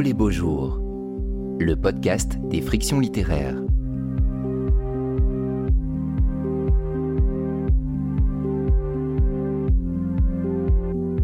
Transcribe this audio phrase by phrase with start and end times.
[0.00, 0.80] Les beaux jours,
[1.58, 3.56] le podcast des frictions littéraires.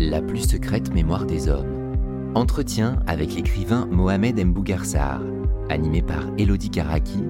[0.01, 1.95] La plus secrète mémoire des hommes.
[2.35, 5.23] Entretien avec l'écrivain Mohamed Mbougarsar,
[5.71, 7.23] animé par Elodie Karaki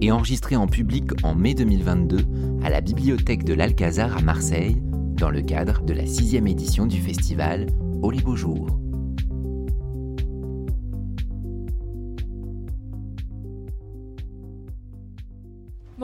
[0.00, 2.18] et enregistré en public en mai 2022
[2.64, 4.82] à la bibliothèque de l'Alcazar à Marseille
[5.16, 7.66] dans le cadre de la sixième édition du festival
[8.02, 8.87] Oh les beaux jours.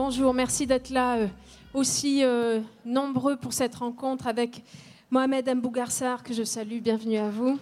[0.07, 1.27] Bonjour, merci d'être là euh,
[1.73, 4.63] aussi euh, nombreux pour cette rencontre avec
[5.09, 6.77] Mohamed Mbougarsar, que je salue.
[6.77, 7.57] Bienvenue à vous.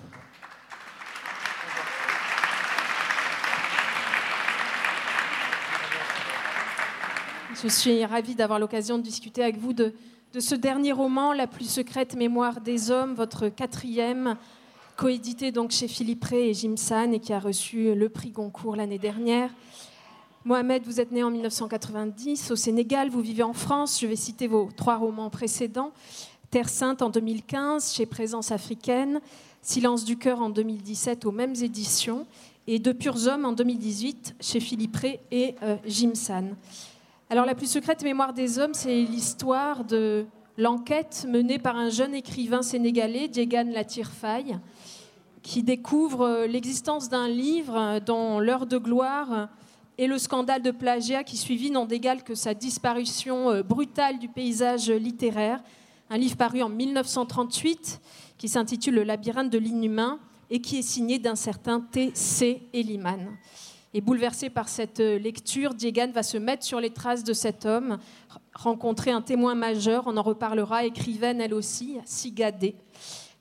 [7.63, 9.93] Je suis ravie d'avoir l'occasion de discuter avec vous de,
[10.33, 14.35] de ce dernier roman, La plus secrète mémoire des hommes, votre quatrième,
[14.97, 18.75] coédité donc chez Philippe Ray et Jim San et qui a reçu le prix Goncourt
[18.75, 19.49] l'année dernière.
[20.45, 24.01] Mohamed, vous êtes né en 1990 au Sénégal, vous vivez en France.
[24.01, 25.93] Je vais citer vos trois romans précédents.
[26.51, 29.21] Terre Sainte en 2015 chez Présence africaine,
[29.61, 32.27] Silence du cœur en 2017 aux mêmes éditions
[32.67, 36.57] et De purs hommes en 2018 chez Philippe Ray et euh, Jim San.
[37.29, 40.25] Alors la plus secrète mémoire des hommes, c'est l'histoire de
[40.57, 44.59] l'enquête menée par un jeune écrivain sénégalais, Diegan Latirfaille,
[45.41, 49.47] qui découvre euh, l'existence d'un livre dont l'heure de gloire
[49.97, 54.27] et le scandale de plagiat qui suivit n'ont d'égal que sa disparition euh, brutale du
[54.27, 55.61] paysage littéraire.
[56.09, 58.01] Un livre paru en 1938
[58.37, 62.61] qui s'intitule Le labyrinthe de l'inhumain et qui est signé d'un certain T.C.
[62.73, 63.37] Eliman.
[63.95, 67.65] Et bouleversé par cette euh, lecture, Diegan va se mettre sur les traces de cet
[67.65, 67.99] homme,
[68.55, 72.75] rencontrer un témoin majeur, on en reparlera, écrivaine elle aussi, Sigadé,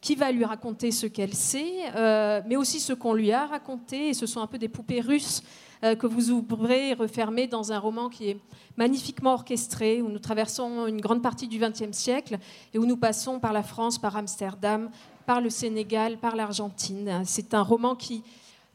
[0.03, 4.09] qui va lui raconter ce qu'elle sait, euh, mais aussi ce qu'on lui a raconté,
[4.09, 5.45] et ce sont un peu des poupées russes
[5.85, 8.37] euh, que vous ouvrez et refermez dans un roman qui est
[8.77, 12.39] magnifiquement orchestré, où nous traversons une grande partie du XXe siècle
[12.75, 14.91] et où nous passons par la France, par Amsterdam,
[15.25, 17.23] par le Sénégal, par l'Argentine.
[17.25, 18.25] C'est un roman qui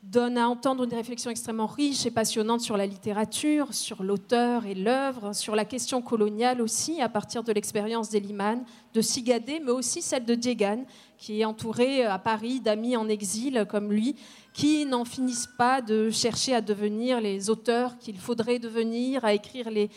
[0.04, 4.76] donne à entendre une réflexion extrêmement riche et passionnante sur la littérature, sur l'auteur et
[4.76, 8.64] l'œuvre, sur la question coloniale aussi, à partir de l'expérience d'Eliman,
[8.94, 10.86] de Sigadé, mais aussi celle de Diegan,
[11.18, 14.16] qui est entouré à Paris d'amis en exil comme lui,
[14.54, 19.70] qui n'en finissent pas de chercher à devenir les auteurs qu'il faudrait devenir, à écrire
[19.70, 19.90] les,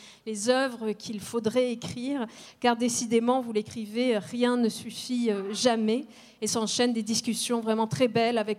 [0.50, 2.26] œuvres qu'il faudrait écrire,
[2.60, 6.04] car décidément, vous l'écrivez, rien ne suffit euh, jamais,
[6.42, 8.58] et s'enchaînent des discussions vraiment très belles avec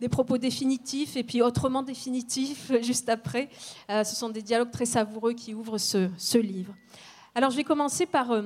[0.00, 3.48] des propos définitifs et puis autrement définitifs juste après.
[3.90, 6.74] Euh, ce sont des dialogues très savoureux qui ouvrent ce, ce livre.
[7.34, 8.42] Alors je vais commencer par, euh,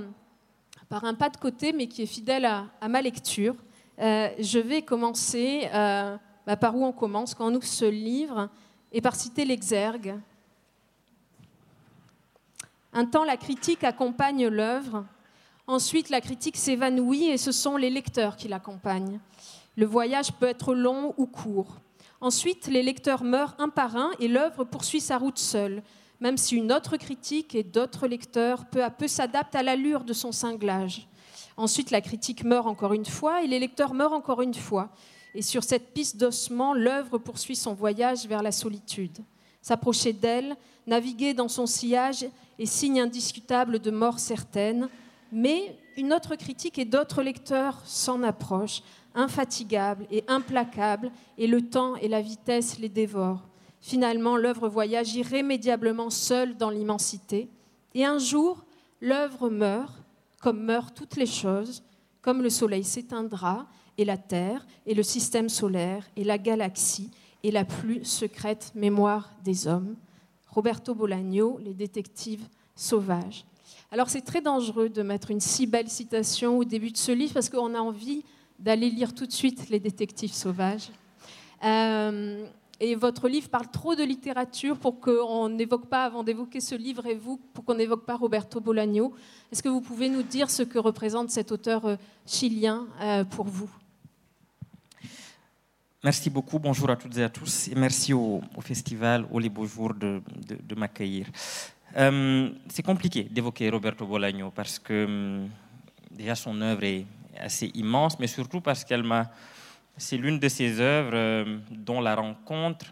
[0.89, 3.55] par un pas de côté, mais qui est fidèle à, ma lecture.
[3.99, 6.17] Euh, je vais commencer euh,
[6.47, 8.49] bah, par où on commence quand on ouvre ce livre
[8.93, 10.17] et par citer l'exergue.
[12.93, 15.05] Un temps, la critique accompagne l'œuvre.
[15.67, 19.19] Ensuite, la critique s'évanouit et ce sont les lecteurs qui l'accompagnent.
[19.77, 21.81] Le voyage peut être long ou court.
[22.21, 25.83] Ensuite, les lecteurs meurent un par un et l'œuvre poursuit sa route seule,
[26.21, 30.13] même si une autre critique et d'autres lecteurs peu à peu s'adaptent à l'allure de
[30.13, 31.09] son cinglage.
[31.57, 34.91] Ensuite, la critique meurt encore une fois et les lecteurs meurent encore une fois.
[35.35, 39.19] Et sur cette piste d'ossement, l'œuvre poursuit son voyage vers la solitude.
[39.63, 40.57] S'approcher d'elle,
[40.87, 42.27] naviguer dans son sillage
[42.59, 44.89] est signe indiscutable de mort certaine,
[45.33, 48.83] mais une autre critique et d'autres lecteurs s'en approchent,
[49.15, 53.43] infatigables et implacables, et le temps et la vitesse les dévorent.
[53.87, 57.49] Finalement, l'œuvre voyage irrémédiablement seule dans l'immensité,
[57.95, 58.65] et un jour,
[59.01, 60.03] l'œuvre meurt,
[60.41, 61.85] comme meurent toutes les choses,
[62.21, 67.13] comme le soleil s'éteindra, et la Terre, et le système solaire, et la galaxie,
[67.45, 69.95] et la plus secrète mémoire des hommes.
[70.49, 73.45] Roberto Bolaño, Les détectives sauvages.
[73.93, 77.35] Alors c'est très dangereux de mettre une si belle citation au début de ce livre
[77.35, 78.25] parce qu'on a envie
[78.59, 80.91] d'aller lire tout de suite Les détectives sauvages.
[81.65, 82.49] Euh,
[82.81, 87.07] et votre livre parle trop de littérature pour qu'on n'évoque pas, avant d'évoquer ce livre
[87.07, 89.15] et vous, pour qu'on n'évoque pas Roberto Bolaño.
[89.51, 91.97] Est-ce que vous pouvez nous dire ce que représente cet auteur euh,
[92.27, 93.71] chilien euh, pour vous?
[96.05, 99.49] Merci beaucoup, bonjour à toutes et à tous, et merci au, au festival, aux les
[99.49, 100.23] beaux jours de
[100.77, 101.27] m'accueillir.
[101.97, 105.49] Euh, c'est compliqué d'évoquer Roberto Bolaño parce que hum,
[106.11, 107.07] déjà son œuvre est
[107.39, 109.31] assez immense, mais surtout parce qu'elle m'a,
[109.97, 112.87] c'est l'une de ces œuvres euh, dont la rencontre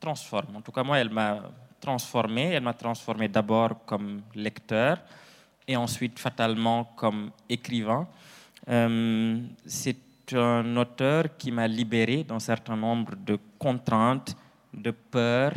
[0.00, 0.56] transforme.
[0.56, 1.42] En tout cas, moi, elle m'a
[1.80, 2.50] transformé.
[2.52, 4.98] Elle m'a transformé d'abord comme lecteur
[5.66, 8.08] et ensuite fatalement comme écrivain.
[8.68, 9.96] Euh, c'est
[10.32, 14.36] un auteur qui m'a libéré d'un certain nombre de contraintes,
[14.74, 15.54] de peurs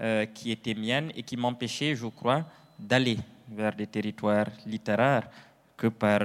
[0.00, 2.44] euh, qui étaient miennes et qui m'empêchaient, je crois,
[2.78, 5.28] d'aller vers des territoires littéraires
[5.76, 6.20] que par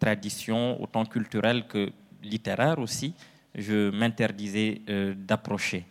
[0.00, 1.92] tradition autant culturelle que
[2.22, 3.14] littéraire aussi,
[3.54, 5.84] je m'interdisais euh, d'approcher.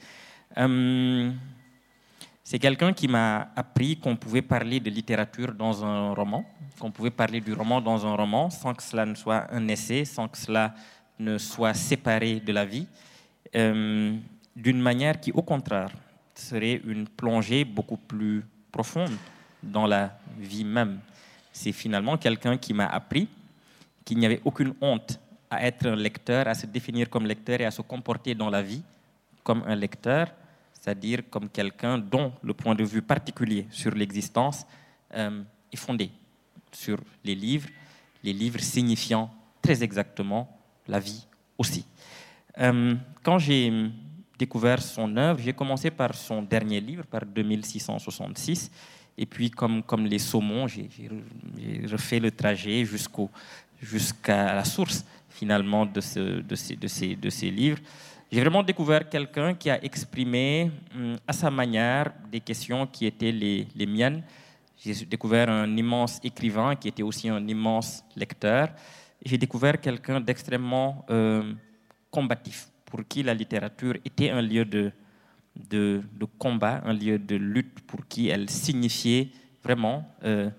[2.44, 6.46] c'est quelqu'un qui m'a appris qu'on pouvait parler de littérature dans un roman,
[6.80, 10.06] qu'on pouvait parler du roman dans un roman sans que cela ne soit un essai,
[10.06, 10.74] sans que cela
[11.18, 12.88] ne soit séparé de la vie,
[13.54, 15.92] d'une manière qui, au contraire,
[16.36, 19.16] serait une plongée beaucoup plus profonde
[19.64, 21.00] dans la vie même.
[21.52, 23.28] C'est finalement quelqu'un qui m'a appris
[24.04, 25.20] qu'il n'y avait aucune honte
[25.56, 28.62] à être un lecteur, à se définir comme lecteur et à se comporter dans la
[28.62, 28.84] vie
[29.44, 30.28] comme un lecteur,
[30.74, 34.66] c'est-à-dire comme quelqu'un dont le point de vue particulier sur l'existence
[35.14, 36.12] euh, est fondé
[36.72, 37.70] sur les livres,
[38.24, 40.44] les livres signifiant très exactement
[40.88, 41.26] la vie
[41.58, 41.86] aussi.
[42.60, 43.72] Euh, quand j'ai
[44.38, 48.72] découvert son œuvre, j'ai commencé par son dernier livre, par 2666,
[49.18, 50.90] et puis comme, comme les saumons, j'ai
[51.90, 52.84] refait le trajet
[53.82, 55.06] jusqu'à la source
[55.36, 57.80] finalement de, ce, de, ces, livres.
[58.32, 63.32] J'ai vraiment découvert quelqu'un qui a exprimé hum, à sa manière des questions qui étaient
[63.32, 64.24] les, miennes.
[64.78, 68.70] J'ai découvert un immense écrivain qui était aussi un immense lecteur.
[69.24, 71.54] J'ai découvert quelqu'un d'extrêmement euh,
[72.12, 76.02] combatif pour qui la littérature était un lieu de,
[76.38, 79.30] combat, un lieu de lutte, pour qui elle signifiait
[79.64, 80.50] vraiment euh,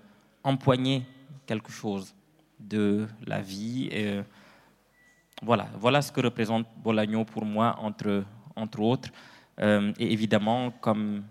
[0.43, 1.03] empoigner
[1.45, 2.13] quelque chose
[2.59, 3.87] de la vie.
[3.91, 4.19] Et,
[5.41, 8.23] voilà, voilà ce que représente Bolagno pour moi, entre,
[8.55, 9.09] entre autres.
[9.59, 11.23] Euh, et évidemment, comme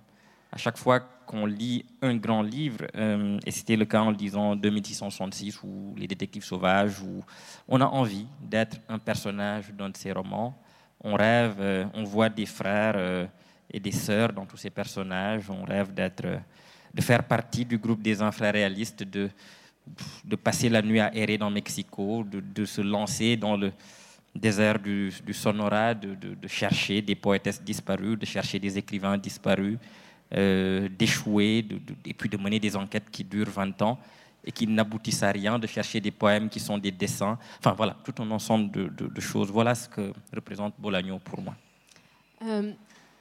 [0.53, 4.55] à chaque fois qu'on lit un grand livre, euh, et c'était le cas en lisant
[4.55, 7.25] 2666 ou Les Détectives Sauvages, où
[7.69, 10.56] on a envie d'être un personnage d'un de ces romans
[11.00, 13.29] on rêve, euh, on voit des frères
[13.70, 15.50] et des sœurs dans tous ces personnages.
[15.50, 16.26] On rêve d'être,
[16.94, 19.29] de faire partie du groupe des infraréalistes, de,
[20.25, 23.73] de passer la nuit à errer dans Mexico, de, se lancer dans le
[24.35, 29.79] désert du, Sonora, de, chercher des poétesses disparues, de chercher des écrivains disparus,
[30.31, 31.65] d'échouer,
[32.05, 33.99] et puis de mener des enquêtes qui durent 20 ans
[34.47, 37.37] et qui n'aboutissent à rien, de chercher des poèmes qui sont des dessins.
[37.59, 39.50] Enfin voilà, tout un ensemble de, choses.
[39.50, 41.55] Voilà ce que représente Bolagno pour moi.
[42.43, 42.73] Euh,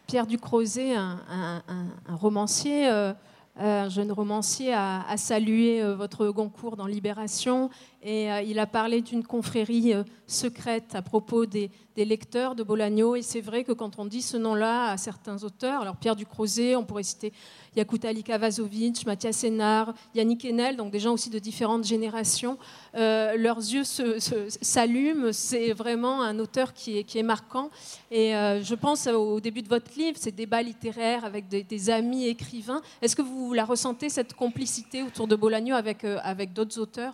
[0.05, 1.19] Pierre Ducrozet, un,
[1.67, 3.11] un, romancier, euh,
[3.57, 7.69] un jeune romancier, a, salué euh, votre Goncourt dans Libération
[8.03, 9.93] et il a parlé d'une confrérie
[10.27, 13.15] secrète à propos des, des lecteurs de Bolagno.
[13.15, 16.75] Et c'est vrai que quand on dit ce nom-là à certains auteurs, alors Pierre Ducrozet,
[16.75, 17.33] on pourrait citer
[17.75, 22.57] Yakuta Kavazovic, Mathias Sénard, Yannick Enel, donc des gens aussi de différentes générations.
[22.95, 25.31] Euh, leurs yeux s'allument.
[25.31, 27.69] C'est vraiment un auteur qui est, qui est marquant.
[28.11, 32.27] Et euh, je pense au début de votre livre, ces débats littéraires avec des, amis
[32.27, 32.81] écrivains.
[33.01, 37.13] Est-ce que vous la ressentez, cette complicité autour de Bolagno avec, euh, avec d'autres auteurs?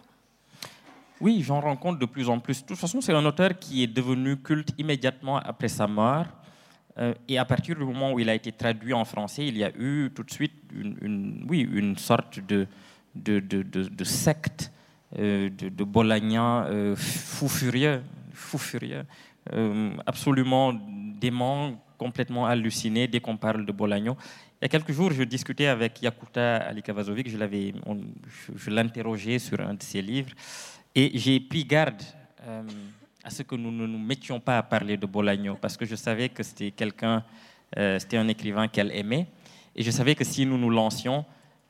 [1.19, 2.61] Oui, j'en rencontre de plus en plus.
[2.61, 6.25] De toute façon, c'est un auteur qui est devenu culte immédiatement après sa mort.
[7.01, 9.63] Euh, et à partir du moment où il a été traduit en français, il y
[9.63, 12.67] a eu tout de suite une, oui, une sorte de,
[13.15, 14.71] de, de, de, secte
[15.17, 18.01] euh, de, de Bolagnens euh, fou furieux,
[18.33, 19.03] fou furieux
[20.05, 20.71] absolument
[21.19, 24.15] dément, complètement halluciné dès qu'on parle de Bolagno.
[24.61, 27.73] Il y a quelques jours, je discutais avec Yakuta Alikavazovic, je, l'avais,
[28.55, 30.29] je, l'interrogeais sur un de ses livres,
[30.93, 32.03] et j'ai pris garde
[33.23, 35.95] à ce que nous ne nous mettions pas à parler de Bolagno, parce que je
[35.95, 37.23] savais que c'était quelqu'un,
[37.77, 39.27] euh, c'était un écrivain qu'elle aimait,
[39.75, 41.25] et je savais que si nous nous lancions,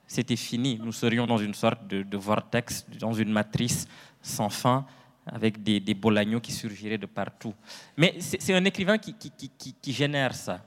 [0.07, 0.79] c'était fini.
[0.81, 3.87] Nous serions dans une sorte de, vortex, dans une matrice
[4.21, 4.85] sans fin,
[5.25, 7.53] avec des, des Bolagno qui surgiraient de partout.
[7.95, 10.61] Mais c'est un écrivain qui, génère ça,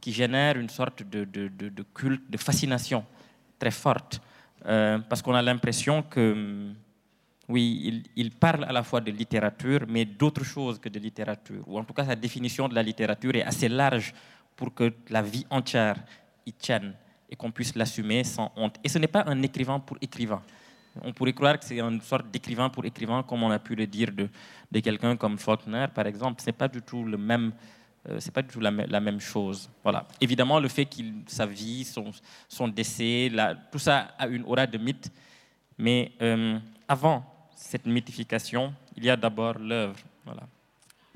[0.00, 3.04] qui génère une sorte de, culte, de fascination
[3.58, 4.20] très forte,
[4.66, 6.72] euh, parce qu'on a l'impression que
[7.48, 11.62] oui, il, parle à la fois de littérature, mais d'autres choses que de littérature.
[11.68, 14.12] Ou en tout cas, sa définition de la littérature est assez large
[14.56, 15.96] pour que la vie entière
[16.44, 16.94] y tienne
[17.30, 18.76] et qu'on puisse l'assumer sans honte.
[18.82, 20.42] Et ce n'est pas un écrivain pour écrivain.
[21.02, 23.86] On pourrait croire que c'est une sorte d'écrivain pour écrivain, comme on a pu le
[23.86, 24.28] dire de,
[24.72, 26.40] de quelqu'un comme Faulkner, par exemple.
[26.40, 27.52] Ce n'est pas du tout le même.
[28.08, 29.70] Euh, c'est pas du tout la, même chose.
[29.84, 30.08] Voilà.
[30.20, 32.10] Évidemment, le fait qu'il sa vie, son,
[32.48, 33.30] son décès,
[33.70, 35.12] tout ça a une aura de mythe.
[35.78, 39.98] Mais euh, avant cette mythification, il y a d'abord l'œuvre.
[40.24, 40.42] Voilà.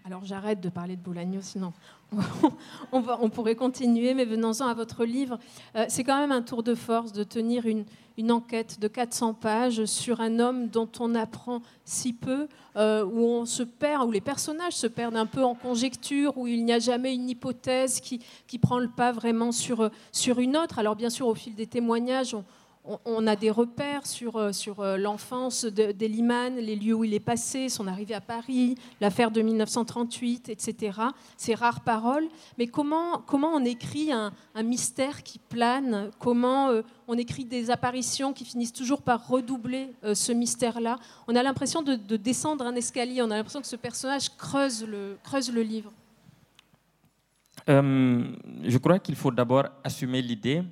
[0.05, 1.73] Alors j'arrête de parler de Bolaño, sinon
[2.93, 5.39] on, pourrait continuer, mais venons-en à votre livre.
[5.77, 7.85] Euh, c'est quand même un tour de force de tenir une,
[8.31, 13.47] enquête de 400 pages sur un homme dont on apprend si peu, euh, où on
[13.47, 16.79] se perd, où les personnages se perdent un peu en conjecture, où il n'y a
[16.79, 20.79] jamais une hypothèse qui, qui prend le pas vraiment sur, sur une autre.
[20.79, 22.45] Alors bien sûr, au fil des témoignages, on,
[22.85, 27.21] on, a des repères sur, euh, sur euh, l'enfance d'Eliman, les lieux où il est
[27.21, 30.99] passé, son arrivée à Paris, l'affaire de 1938, etc.
[31.37, 32.27] Ces rares paroles.
[32.59, 34.33] Mais comment, comment on écrit un,
[34.63, 36.11] mystère qui plane?
[36.19, 40.99] Comment euh, on écrit des apparitions qui finissent toujours par redoubler ce mystère-là?
[41.29, 45.19] On a l'impression de, descendre un escalier, on a l'impression que ce personnage creuse le,
[45.23, 45.93] creuse le livre.
[47.67, 50.63] je crois qu'il faut d'abord assumer l'idée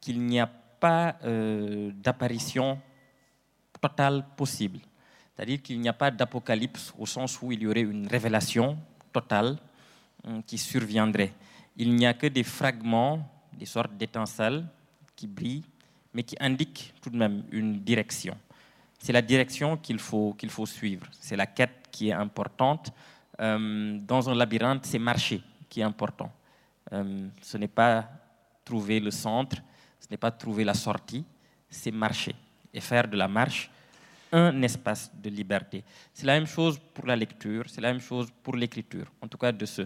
[0.00, 0.50] qu'il n'y a
[0.80, 2.80] pas euh, d'apparition
[3.80, 4.80] totale possible.
[5.34, 8.76] C'est-à-dire qu'il n'y a pas d'apocalypse au sens où il y aurait une révélation
[9.12, 9.56] totale
[10.24, 11.32] hum, qui surviendrait.
[11.76, 14.64] Il n'y a que des fragments, des sortes d'étincelles
[15.14, 15.64] qui brillent,
[16.12, 18.36] mais qui indiquent tout de même une direction.
[18.98, 21.06] C'est la direction qu'il faut, qu'il faut suivre.
[21.12, 22.92] C'est la quête qui est importante.
[23.38, 26.30] Hum, dans un labyrinthe, c'est marcher qui est important.
[26.90, 28.08] Hum, ce n'est pas
[28.64, 29.56] trouver le centre,
[30.00, 31.24] ce n'est pas trouver la sortie,
[31.68, 32.34] c'est marcher
[32.72, 33.70] et faire de la marche
[34.32, 35.82] un espace de liberté.
[36.12, 39.06] C'est la même chose pour la lecture, c'est la même chose pour l'écriture.
[39.20, 39.82] En tout cas, de ce,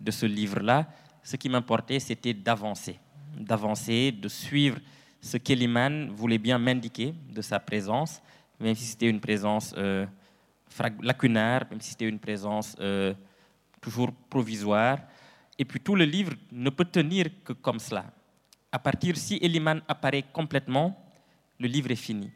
[0.00, 0.86] de ce livre-là,
[1.22, 2.98] ce qui m'importait, c'était d'avancer,
[3.36, 4.78] d'avancer, de suivre
[5.20, 8.20] ce qu'Eliman voulait bien m'indiquer de sa présence,
[8.58, 10.06] même si c'était une présence euh,
[11.00, 13.14] lacunaire, même si c'était une présence euh,
[13.80, 14.98] toujours provisoire.
[15.58, 18.06] Et puis tout le livre ne peut tenir que comme cela
[18.72, 20.98] à partir, si Eliman apparaît complètement,
[21.60, 22.30] le livre est fini.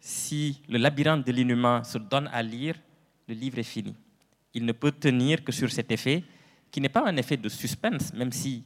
[0.00, 2.74] Si le labyrinthe de l'inhumain se donne à lire,
[3.28, 3.94] le livre est fini.
[4.52, 6.24] Il ne peut tenir que sur cet effet,
[6.70, 8.64] qui n'est pas un effet de suspense, même si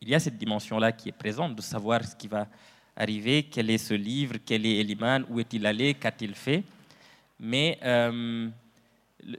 [0.00, 2.48] il y a cette dimension-là qui est présente, de savoir ce qui va
[2.96, 6.64] arriver, quel est ce livre, quel est Eliman, où est-il allé, qu'a-t-il fait.
[7.38, 8.48] Mais euh,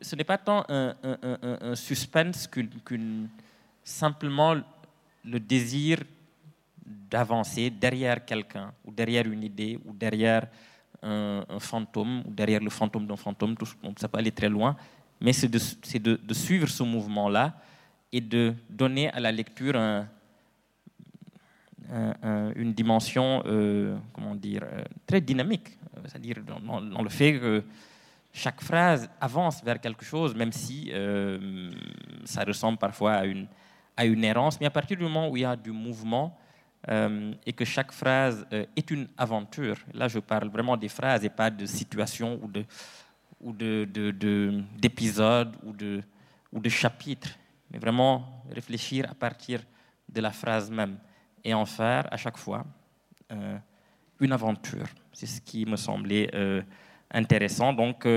[0.02, 3.30] ce n'est pas tant un, suspense qu'une
[3.84, 4.56] simplement
[5.24, 6.00] le désir
[6.86, 10.48] d'avancer derrière quelqu'un, ou derrière une idée, ou derrière
[11.02, 13.56] un, fantôme, ou derrière le fantôme d'un fantôme,
[13.98, 14.76] ça peut aller très loin,
[15.20, 17.56] mais c'est de, suivre ce mouvement-là
[18.12, 19.76] et de donner à la lecture
[22.56, 27.64] une dimension, euh, comment dire, euh, très dynamique, c'est-à-dire dans, le fait que
[28.34, 31.72] chaque phrase avance vers quelque chose, même si euh,
[32.26, 33.48] ça ressemble parfois à une,
[33.96, 36.38] à une errance, mais à partir du moment où il y a du mouvement,
[36.88, 39.78] euh, et que chaque phrase euh, est une aventure.
[39.94, 42.66] Là, je parle vraiment des phrases et pas de situations ou de
[43.42, 46.02] ou d'épisodes de, ou, de,
[46.52, 47.38] ou de chapitres,
[47.70, 49.62] mais vraiment réfléchir à partir
[50.08, 50.98] de la phrase même
[51.44, 52.66] et en faire à chaque fois
[53.32, 53.58] euh,
[54.20, 54.88] une aventure.
[55.12, 56.32] C'est ce qui me semblait
[57.12, 57.74] intéressant.
[57.74, 58.08] Donc,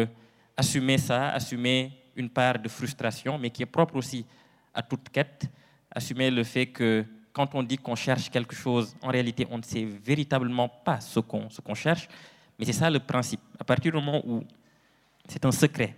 [0.57, 4.25] assumer ça, assumer une part de frustration, mais qui est propre aussi
[4.73, 5.51] à toute quête,
[5.91, 9.63] assumer le fait que quand on dit qu'on cherche quelque chose, en réalité, on ne
[9.63, 12.09] sait véritablement pas ce qu'on qu'on cherche.
[12.59, 13.41] Mais c'est ça le principe.
[13.59, 14.43] À partir du moment où
[15.29, 15.95] c'est un secret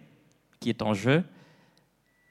[0.58, 1.24] qui est en jeu,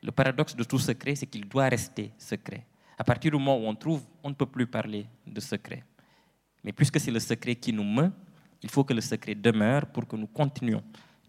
[0.01, 2.65] le paradoxe de tout secret, c'est qu'il doit rester secret.
[2.98, 5.84] À partir du moment où on trouve, on ne peut plus parler de secret.
[6.63, 8.12] Mais puisque c'est le secret qui nous meut,
[8.62, 10.84] il faut que le secret demeure pour que nous continuions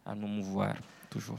[0.05, 0.77] à nous mouvoir
[1.09, 1.39] toujours.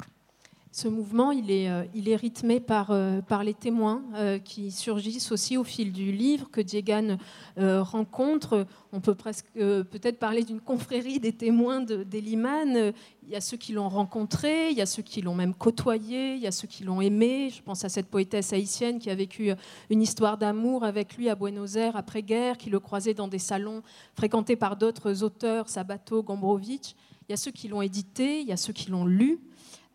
[0.73, 1.83] Ce mouvement, il est, euh,
[2.15, 6.61] rythmé par, euh, par les témoins euh, qui surgissent aussi au fil du livre que
[6.61, 7.17] Diegan
[7.57, 8.65] rencontre.
[8.93, 12.93] On peut presque peut-être parler d'une confrérie des témoins d'Eliman.
[13.23, 16.35] il y a ceux qui l'ont rencontré, il y a ceux qui l'ont même côtoyé,
[16.35, 17.49] il y a ceux qui l'ont aimé.
[17.53, 19.51] Je pense à cette poétesse haïtienne qui a vécu
[19.89, 23.83] une histoire d'amour avec lui à Buenos Aires après-guerre, qui le croisait dans des salons
[24.15, 26.95] fréquentés par d'autres auteurs, Sabato, Gombrowicz.
[27.27, 29.39] Il y a ceux qui l'ont édité, il y a ceux qui l'ont lu.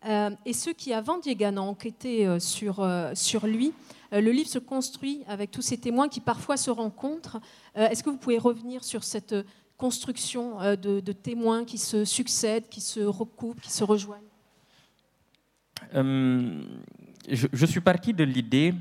[0.05, 3.73] Euh, et ceux qui, avant Diegan, ont enquêté euh, sur, euh, sur lui,
[4.13, 7.41] le livre se construit avec tous ces témoins qui parfois se rencontrent.
[7.75, 9.35] Est-ce que vous pouvez revenir sur cette
[9.75, 14.21] construction de, témoins qui se succèdent, qui se recoupent, qui se rejoignent?
[15.91, 18.73] Je, suis parti de l'idée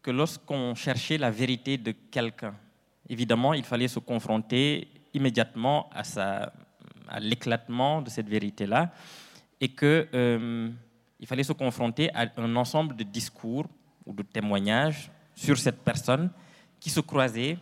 [0.00, 2.54] que lorsqu'on cherchait la vérité de quelqu'un,
[3.08, 8.92] évidemment, il fallait se confronter immédiatement à l'éclatement de cette vérité-là
[9.62, 10.70] et qu'il euh,
[11.24, 13.66] fallait se confronter à un ensemble de discours
[14.04, 16.28] ou de témoignages sur cette personne
[16.80, 17.56] qui se croisaient,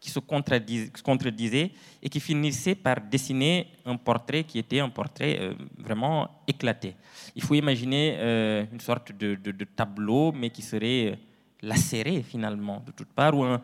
[0.00, 1.70] qui se contredisaient
[2.02, 6.96] et qui finissaient par dessiner un portrait qui était un portrait euh, vraiment éclaté.
[7.36, 9.36] Il faut imaginer euh, une sorte de,
[9.76, 11.18] tableau, mais qui serait
[11.60, 13.60] lacéré finalement de toutes parts, ou un,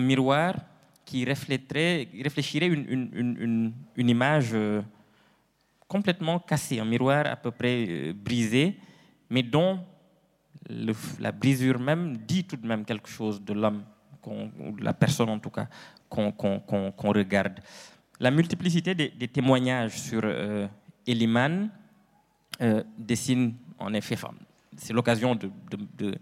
[0.00, 0.54] miroir
[1.04, 4.54] qui réfléchirait une, image
[5.86, 8.76] complètement cassée, un miroir à peu près brisé,
[9.30, 9.80] mais dont
[11.18, 13.84] la brisure même dit tout de même quelque chose de l'homme
[14.26, 15.68] ou la personne en tout cas,
[16.08, 17.60] qu'on regarde.
[18.20, 20.66] La multiplicité des, témoignages sur euh,
[21.06, 21.68] Eliman
[22.62, 24.16] euh, dessine en effet,
[24.76, 26.14] c'est l'occasion de,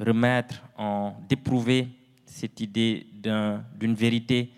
[0.00, 1.88] remettre, en d'éprouver
[2.24, 4.50] cette idée d'une vérité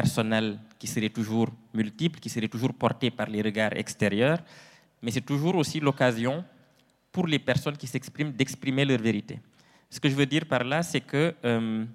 [0.00, 4.40] personnelle qui serait toujours multiple, qui serait toujours portée par les regards extérieurs,
[5.00, 6.44] mais c'est toujours aussi l'occasion
[7.10, 9.40] pour les personnes qui s'expriment d'exprimer leur vérité.
[9.88, 11.86] Ce que je veux dire par là, c'est que euh,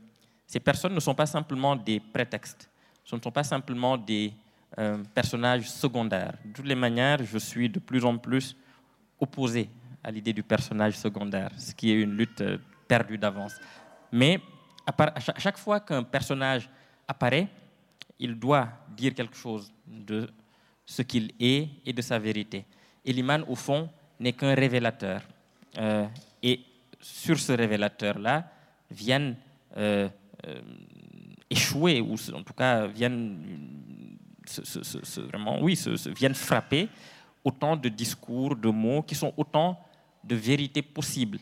[0.48, 2.63] ces personnes ne sont pas simplement des prétextes,
[3.03, 4.34] ce ne sont pas simplement des
[4.79, 6.34] euh, personnages secondaires.
[6.43, 8.58] De toutes les manières, je suis de plus en plus
[9.20, 9.70] opposé
[10.03, 13.55] à l'idée du personnage secondaire, ce qui est une lutte euh, perdue d'avance.
[14.12, 14.39] Mais
[14.88, 16.67] à, chaque fois qu'un personnage
[17.08, 17.48] apparaît,
[18.22, 20.30] il doit dire quelque chose de
[20.86, 22.66] ce qu'il est et de sa vérité.
[23.04, 25.22] Et l'imam, au fond, n'est qu'un révélateur.
[25.78, 26.08] Euh,
[26.42, 26.60] et
[27.00, 28.50] sur ce révélateur-là
[28.90, 29.36] viennent
[29.75, 30.08] euh,
[31.50, 34.18] échouer, ou en tout cas viennent,
[35.30, 35.78] vraiment, oui,
[36.16, 36.88] viennent frapper
[37.44, 39.80] autant de discours, de mots qui sont autant
[40.24, 41.40] de vérités possibles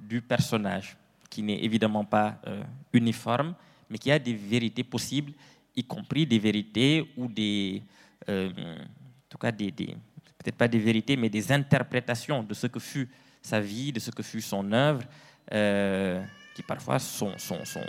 [0.00, 0.96] du personnage,
[1.28, 3.54] qui n'est évidemment pas euh, uniforme,
[3.90, 5.32] mais qui a des vérités possibles,
[5.76, 7.82] y compris des vérités ou des,
[8.28, 12.80] euh, en tout cas des, peut-être pas des vérités, mais des interprétations de ce que
[12.80, 13.08] fut
[13.42, 15.02] sa vie, de ce que fut son œuvre,
[16.54, 17.84] qui parfois sont, sont, sont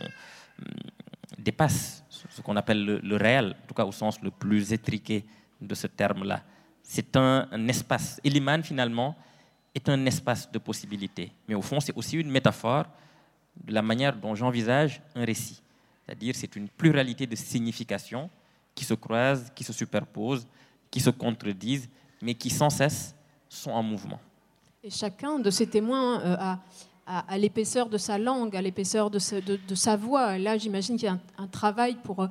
[1.38, 5.26] dépasse ce qu'on appelle le, réel, en tout cas au sens le plus étriqué
[5.62, 6.44] de ce terme-là.
[6.82, 8.20] C'est un, espace.
[8.24, 9.16] Et l'imam, finalement,
[9.76, 11.32] est un espace de possibilités.
[11.48, 12.86] Mais au fond, c'est aussi une métaphore
[13.64, 15.62] de la manière dont j'envisage un récit.
[16.08, 18.30] C'est-à-dire, c'est une pluralité de significations
[18.74, 20.48] qui se croisent, qui se superposent,
[20.90, 21.90] qui se contredisent,
[22.22, 23.14] mais qui sans cesse
[23.50, 24.20] sont en mouvement.
[24.84, 26.56] Et chacun de ces témoins euh,
[27.08, 30.38] a l'épaisseur de sa langue, à l'épaisseur de, sa voix.
[30.38, 32.28] Là, j'imagine qu'il y a un, travail pour,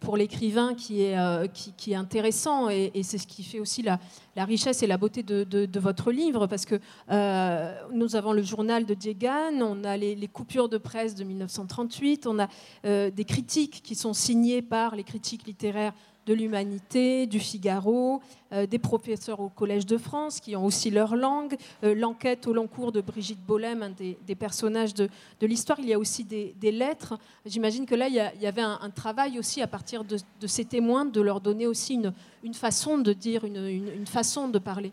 [0.00, 4.00] pour l'écrivain qui, est euh, qui, est intéressant et, c'est ce qui fait aussi la,
[4.34, 8.42] la richesse et la beauté de, de votre livre parce que euh, nous avons le
[8.42, 12.48] journal de Diegan, on a les, coupures de presse de 1938, on a
[12.86, 15.92] euh, des critiques qui sont signées par les critiques littéraires
[16.26, 21.16] de l'Humanité, du Figaro, euh, des professeurs au Collège de France qui ont aussi leur
[21.16, 25.08] langue, euh, l'enquête au long cours de Brigitte Bollem, un des, personnages de,
[25.42, 25.78] l'histoire.
[25.80, 27.18] Il y a aussi des, lettres.
[27.46, 31.20] J'imagine que là, il y, avait un, travail aussi à partir de, ces témoins, de
[31.20, 32.00] leur donner aussi
[32.42, 34.92] une, façon de dire, une, une façon de parler.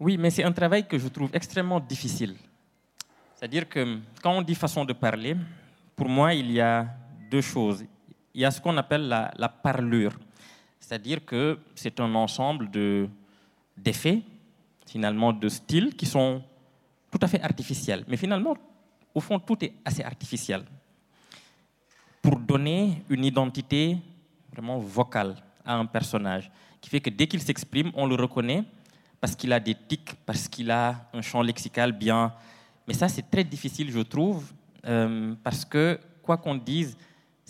[0.00, 2.34] Oui, mais c'est un travail que je trouve extrêmement difficile.
[3.36, 5.36] C'est-à-dire que quand on dit façon de parler,
[5.96, 6.86] pour moi, il y a
[7.30, 7.84] deux choses
[8.34, 10.12] il y a ce qu'on appelle la, parlure.
[10.80, 12.70] C'est-à-dire que c'est un ensemble
[13.76, 14.22] d'effets,
[14.86, 16.42] finalement, de styles qui sont
[17.10, 18.04] tout à fait artificiels.
[18.08, 18.56] Mais finalement,
[19.14, 20.64] au fond, tout est assez artificiel.
[22.20, 23.98] Pour donner une identité
[24.52, 28.64] vraiment vocale à un personnage, qui fait que dès qu'il s'exprime, on le reconnaît
[29.20, 32.32] parce qu'il a des tics, parce qu'il a un champ lexical bien.
[32.88, 34.52] Mais ça, c'est très difficile, je trouve,
[34.84, 36.96] euh, parce que, quoi qu'on dise,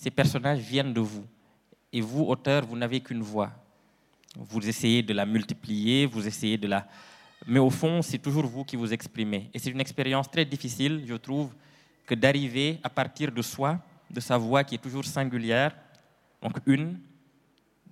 [0.03, 1.25] ces personnages viennent de vous.
[1.93, 3.53] Et vous, auteur, vous n'avez qu'une voix.
[4.37, 6.89] Vous essayez de la multiplier, vous essayez de la...
[7.47, 9.49] Mais au fond, c'est toujours vous qui vous exprimez.
[9.55, 11.51] Et c'est une expérience très difficile, je trouve,
[12.05, 13.79] que d'arriver à partir de soi,
[14.11, 15.73] de sa voix qui est toujours singulière,
[16.43, 16.99] donc une,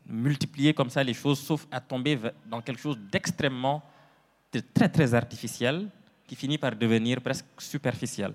[0.05, 3.85] multiplier comme ça les choses, sauf à tomber dans quelque chose d'extrêmement,
[4.75, 5.89] très très artificiel,
[6.27, 8.35] qui finit par devenir presque superficiel.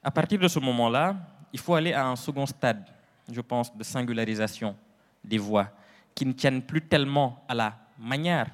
[0.00, 1.16] À partir de ce moment-là,
[1.52, 2.84] il faut aller à un second stade,
[3.30, 4.74] je pense, de singularisation
[5.22, 5.68] des voix,
[6.14, 8.48] qui ne tiennent plus tellement à la manière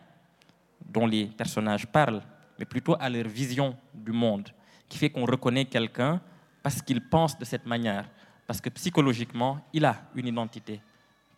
[0.85, 2.23] dont les personnages parlent,
[2.59, 4.49] mais plutôt à leur vision du monde,
[4.89, 6.21] qui fait qu'on reconnaît quelqu'un
[6.63, 8.09] parce qu'il pense de cette manière,
[8.47, 10.81] parce que psychologiquement, il a une identité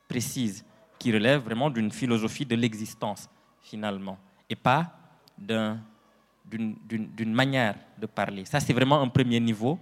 [0.09, 0.65] précise
[0.99, 3.29] qui relève vraiment d'une philosophie de l'existence,
[3.61, 4.19] finalement,
[4.49, 4.93] et pas
[5.39, 5.79] d'une
[7.33, 8.45] manière de parler.
[8.45, 9.79] Ça, c'est vraiment un premier niveau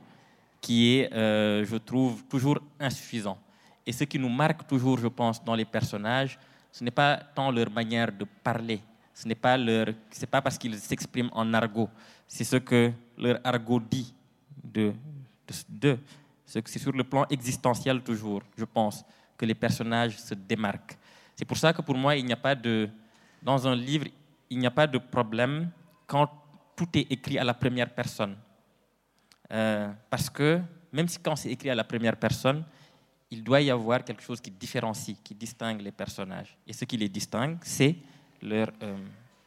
[0.60, 3.38] qui est, euh, je trouve, toujours insuffisant.
[3.86, 6.38] Et ce qui nous marque toujours, je pense, dans les personnages,
[6.70, 8.80] ce n'est pas tant leur manière de parler,
[9.14, 11.88] ce n'est pas leur, c'est pas parce qu'ils s'expriment en argot,
[12.26, 14.14] c'est ce que leur argot dit
[14.62, 14.92] de,
[15.68, 15.98] de,
[16.44, 19.04] C'est sur le plan existentiel toujours, je pense,
[19.36, 20.96] que les personnages se démarquent.
[21.34, 22.88] C'est pour ça que pour moi, il n'y a pas de,
[23.42, 24.06] dans un livre,
[24.50, 25.70] il n'y a pas de problème
[26.06, 26.28] quand
[26.76, 28.36] tout est écrit à la première personne.
[29.52, 30.60] Euh, parce que
[30.92, 32.64] même si quand c'est écrit à la première personne,
[33.30, 36.56] il doit y avoir quelque chose qui différencie, qui distingue les personnages.
[36.66, 37.96] Et ce qui les distingue, c'est
[38.40, 38.96] leur, euh,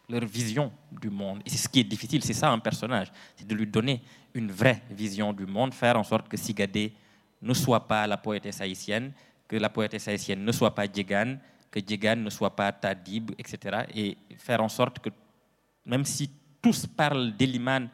[0.08, 1.42] leur vision du monde.
[1.46, 4.02] Et c'est ce qui est difficile, c'est ça un personnage, c'est de lui donner
[4.34, 6.94] une vraie vision du monde, faire en sorte que Sigadé
[7.42, 9.14] ne soit pas la poétesse haïtienne,
[9.48, 11.38] que la poétesse haïtienne ne soit pas Djegan,
[11.72, 13.86] que Djegan ne soit pas Tadib, etc.
[13.96, 15.10] Et faire en sorte que,
[15.86, 16.30] même si
[16.62, 17.90] tous parlent d'Eliman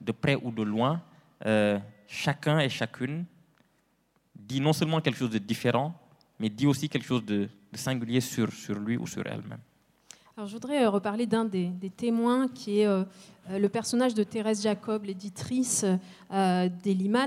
[0.00, 1.02] de près ou de loin,
[1.46, 3.24] euh, chacun et chacune
[4.34, 5.94] dit non seulement quelque chose de différent,
[6.38, 8.48] mais dit aussi quelque chose de, singulier sur,
[8.78, 9.60] lui ou sur elle-même.
[10.36, 13.04] Alors, je voudrais euh, reparler d'un des, témoins qui est euh,
[13.50, 15.84] le personnage de Thérèse Jacob, l'éditrice
[16.32, 16.68] euh,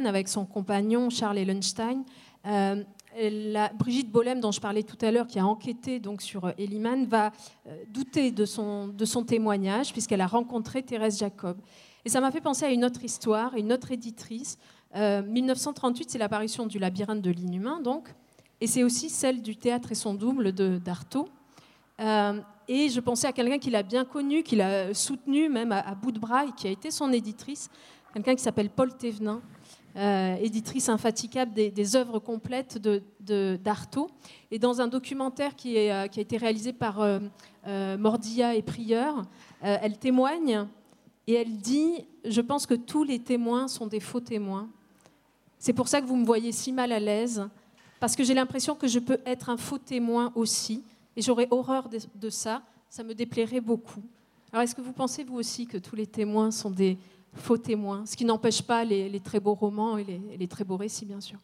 [0.06, 2.04] avec son compagnon Charles Ellenstein.
[2.44, 7.06] la, Brigitte Bollem, dont je parlais tout à l'heure, qui a enquêté donc sur Eliman,
[7.06, 7.32] va
[7.90, 11.58] douter de son, de son témoignage puisqu'elle a rencontré Thérèse Jacob.
[12.06, 14.58] Et ça m'a fait penser à une autre histoire, une autre éditrice.
[14.96, 18.14] 1938, c'est l'apparition du labyrinthe de l'inhumain, donc,
[18.64, 21.28] et c'est aussi celle du théâtre et son double d'Artaud.
[22.00, 22.40] Euh,
[22.70, 26.14] et je pensais à quelqu'un qu'il a bien connu, qu'il a soutenu même à, bout
[26.14, 27.70] de bras et qui a été son éditrice,
[28.14, 29.42] quelqu'un qui s'appelle Paul Thévenin,
[29.98, 32.78] euh, éditrice infatigable des, œuvres complètes
[33.20, 34.08] d'Artaud.
[34.08, 37.06] De, et dans un documentaire qui, euh, qui a été réalisé par
[37.68, 39.24] Mordilla et Prieur,
[39.62, 40.68] elle témoigne
[41.28, 44.70] et elle dit, je pense que tous les témoins sont des faux témoins.
[45.58, 47.48] C'est pour ça que vous me voyez si mal à l'aise,
[48.00, 50.84] parce que j'ai l'impression que je peux être un faux témoin aussi,
[51.16, 54.04] et j'aurais horreur de, ça, ça me déplairait beaucoup.
[54.52, 56.98] Alors est-ce que vous pensez vous aussi que tous les témoins sont des
[57.34, 60.04] faux témoins, ce qui n'empêche pas les, très beaux romans et
[60.38, 61.40] les, très beaux récits, bien sûr?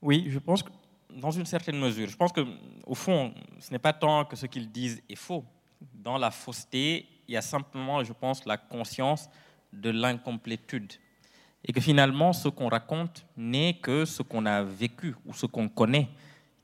[0.00, 0.70] Oui, je pense que
[1.10, 2.08] dans une certaine mesure.
[2.08, 2.44] Je pense que
[2.86, 5.44] au fond, ce n'est pas tant que ce qu'ils disent est faux.
[5.94, 9.28] Dans la fausseté, il y a simplement, je pense, la conscience
[9.72, 10.94] de l'incomplétude.
[11.62, 15.68] Et que finalement, ce qu'on raconte n'est que ce qu'on a vécu ou ce qu'on
[15.68, 16.08] connaît,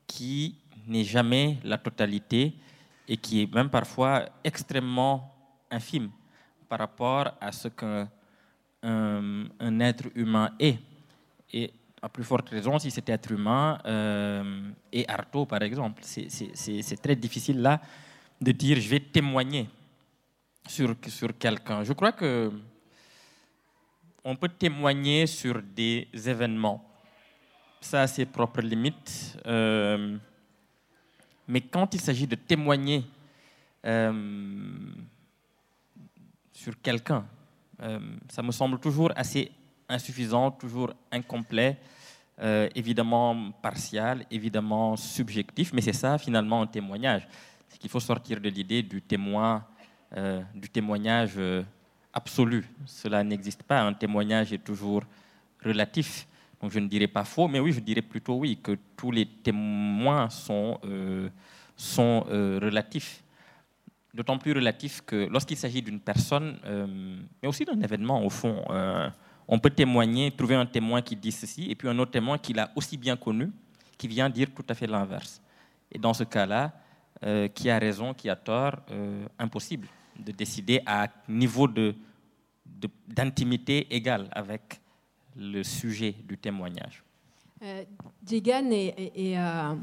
[0.07, 0.55] qui
[0.87, 2.55] n'est jamais la totalité
[3.07, 5.31] et qui est même parfois extrêmement
[5.69, 6.09] infime
[6.67, 8.09] par rapport à ce qu'un
[8.81, 10.77] un être humain est.
[11.51, 16.03] Et à plus forte raison si cet être humain euh, est Artaud, par exemple.
[16.03, 17.81] C'est très difficile là
[18.39, 19.67] de dire je vais témoigner
[20.67, 21.83] sur, sur quelqu'un.
[21.83, 22.51] Je crois que
[24.27, 26.83] on peut témoigner sur des événements.
[27.79, 29.37] Ça a ses propres limites.
[29.45, 30.17] Euh,
[31.47, 33.05] mais quand il s'agit de témoigner
[33.85, 34.11] euh,
[36.51, 37.23] sur quelqu'un,
[37.81, 39.51] euh, ça me semble toujours assez
[39.87, 41.77] insuffisant, toujours incomplet,
[42.73, 47.27] évidemment partial, évidemment subjectif, mais c'est ça finalement un témoignage.
[47.69, 49.63] C'est qu'il faut sortir de l'idée du témoin,
[50.53, 51.39] du témoignage
[52.13, 52.65] absolu.
[52.85, 53.81] Cela n'existe pas.
[53.81, 55.03] Un témoignage est toujours
[55.63, 56.27] relatif.
[56.61, 59.25] Donc je ne dirais pas faux, mais oui, je dirais plutôt oui, que tous les
[59.25, 61.29] témoins sont, euh,
[61.75, 63.23] sont euh, relatifs.
[64.13, 66.87] D'autant plus relatifs que lorsqu'il s'agit d'une personne, euh,
[67.41, 68.63] mais aussi d'un événement, au fond,
[69.47, 72.53] on peut témoigner, trouver un témoin qui dit ceci, et puis un autre témoin qui
[72.53, 73.51] l'a aussi bien connu,
[73.97, 75.41] qui vient dire tout à fait l'inverse.
[75.91, 76.71] Et dans ce cas-là,
[77.53, 78.77] qui a raison, qui a tort,
[79.39, 79.87] impossible
[80.19, 81.95] de décider à niveau de,
[83.07, 84.79] d'intimité égale avec
[85.35, 87.03] le sujet du témoignage.
[87.63, 87.83] Euh,
[88.31, 89.75] euh,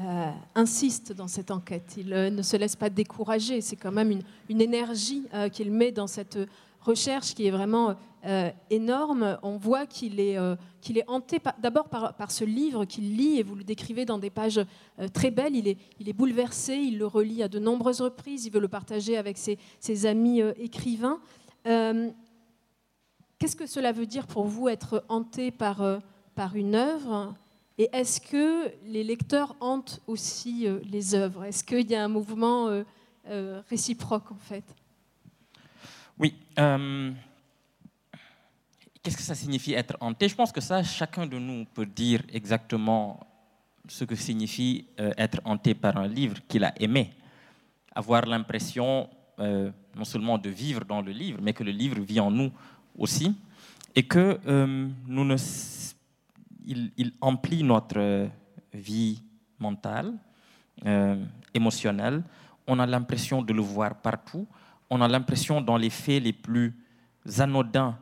[0.00, 1.94] euh, insiste dans cette enquête.
[1.98, 3.60] Il euh, ne se laisse pas décourager.
[3.60, 6.38] C'est quand même une, une énergie qu'il met dans cette
[6.80, 7.94] recherche qui est vraiment
[8.26, 9.38] euh, énorme.
[9.42, 13.38] On voit qu'il est, euh, qu'il est hanté d'abord par, par, ce livre qu'il lit,
[13.38, 14.60] et vous le décrivez dans des pages
[14.98, 15.56] euh, très belles.
[15.56, 18.68] Il est, il est bouleversé, il le relit à de nombreuses reprises, il veut le
[18.68, 21.18] partager avec ses, ses amis écrivains.
[21.64, 25.82] Qu'est-ce que cela veut dire pour vous être hanté par,
[26.34, 27.34] par une œuvre?
[27.78, 31.44] Et est-ce que les lecteurs hantent aussi les œuvres?
[31.44, 32.68] Est-ce qu'il y a un mouvement
[33.70, 34.64] réciproque en fait?
[36.18, 36.34] Oui.
[39.00, 40.28] Euh, qu'est-ce que ça signifie être hanté?
[40.28, 43.20] Je pense que ça, chacun de nous peut dire exactement
[43.88, 47.12] ce que signifie euh, être hanté par un livre qu'il a aimé.
[47.94, 49.08] Avoir l'impression
[49.38, 52.52] euh, non seulement de vivre dans le livre, mais que le livre vit en nous
[52.96, 53.34] aussi.
[53.96, 54.38] Et que
[55.08, 55.36] nous ne,
[56.64, 58.28] il, emplit notre
[58.72, 59.20] vie
[59.58, 60.12] mentale,
[61.52, 62.22] émotionnelle.
[62.68, 64.46] On a l'impression de le voir partout
[64.90, 66.74] on a l'impression dans les faits les plus
[67.38, 67.96] anodins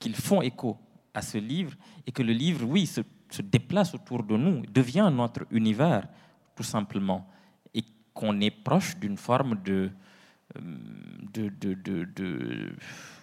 [0.00, 0.76] qu'ils font écho
[1.14, 1.74] à ce livre
[2.06, 3.02] et que le livre, oui, se,
[3.42, 6.08] déplace autour de nous, devient notre univers,
[6.56, 7.28] tout simplement,
[7.72, 9.90] et qu'on est proche d'une forme de,
[10.56, 10.60] euh,
[11.32, 12.74] de, de,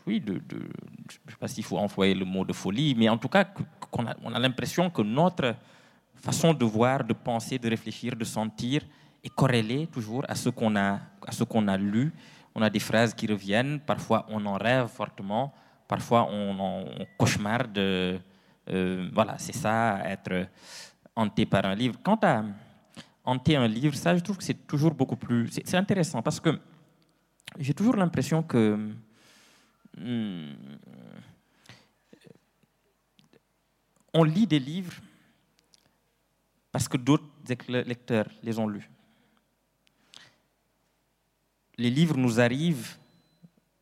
[0.06, 3.18] oui, de, je ne sais pas s'il faut employer le mot de folie, mais en
[3.18, 5.56] tout cas, qu'on a, on a l'impression que notre
[6.16, 8.84] façon de voir, de penser, de réfléchir, de sentir
[9.24, 12.14] est corrélée toujours à ce qu'on a, à ce qu'on a lu.
[12.56, 15.54] On a des phrases qui reviennent, parfois on en rêve fortement,
[15.88, 16.86] parfois on, en,
[17.18, 17.78] cauchemarde.
[17.78, 20.48] Euh, voilà, c'est ça, être
[21.16, 22.00] hanté par un livre.
[22.04, 22.44] Quant à
[23.24, 25.50] hanter un livre, ça, je trouve que c'est toujours beaucoup plus.
[25.52, 26.60] C'est intéressant parce que
[27.58, 28.94] j'ai toujours l'impression que.
[29.98, 30.54] Hmm,
[34.14, 34.94] on lit des livres
[36.72, 37.26] parce que d'autres
[37.68, 38.90] lecteurs les ont lus.
[41.78, 42.98] Les livres nous arrivent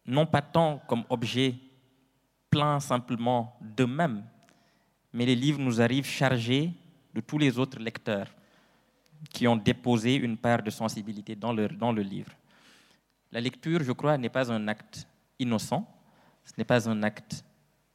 [0.06, 1.56] non pas tant comme objet
[2.80, 4.24] simplement d'eux-mêmes,
[5.14, 6.72] mais les livres nous arrivent chargés
[7.14, 8.28] de tous les autres lecteurs
[9.30, 12.32] qui ont déposé une part de sensibilité dans, dans le livre.
[13.32, 15.08] La lecture, je crois, n'est pas un acte
[15.40, 15.88] innocent,
[16.44, 17.44] ce n'est pas un acte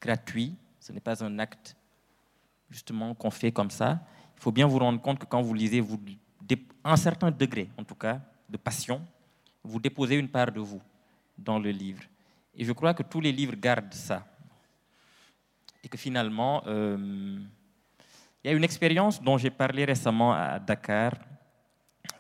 [0.01, 1.77] gratuit, ce n'est pas un acte
[2.71, 4.01] justement qu'on fait comme ça.
[4.37, 6.01] Il faut bien vous rendre compte que quand vous lisez, vous,
[6.85, 9.03] un certain degré, en tout cas, de passion,
[9.63, 10.81] vous déposez une part de vous
[11.37, 12.03] dans le livre.
[12.55, 14.27] Et je crois que tous les livres gardent ça.
[15.83, 17.39] Et que finalement, euh,
[18.43, 21.13] il y a une expérience dont j'ai parlé récemment à Dakar,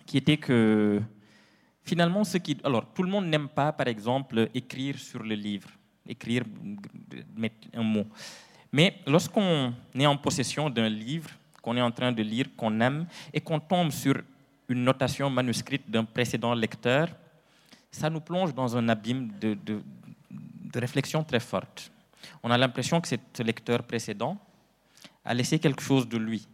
[0.06, 1.00] qui était que
[1.82, 5.68] finalement, ce qui, alors tout le monde n'aime pas, par exemple, écrire sur le livre,
[6.06, 6.44] écrire,
[7.36, 8.06] mettre un mot.
[8.72, 13.06] Mais lorsqu'on est en possession d'un livre qu'on est en train de lire, qu'on aime,
[13.32, 14.14] et qu'on tombe sur
[14.68, 17.08] une notation manuscrite d'un précédent lecteur,
[17.90, 19.82] ça nous plonge dans un abîme de,
[20.74, 21.90] réflexion très forte.
[22.42, 24.38] On a l'impression que ce lecteur précédent
[25.24, 26.46] a laissé quelque chose de lui,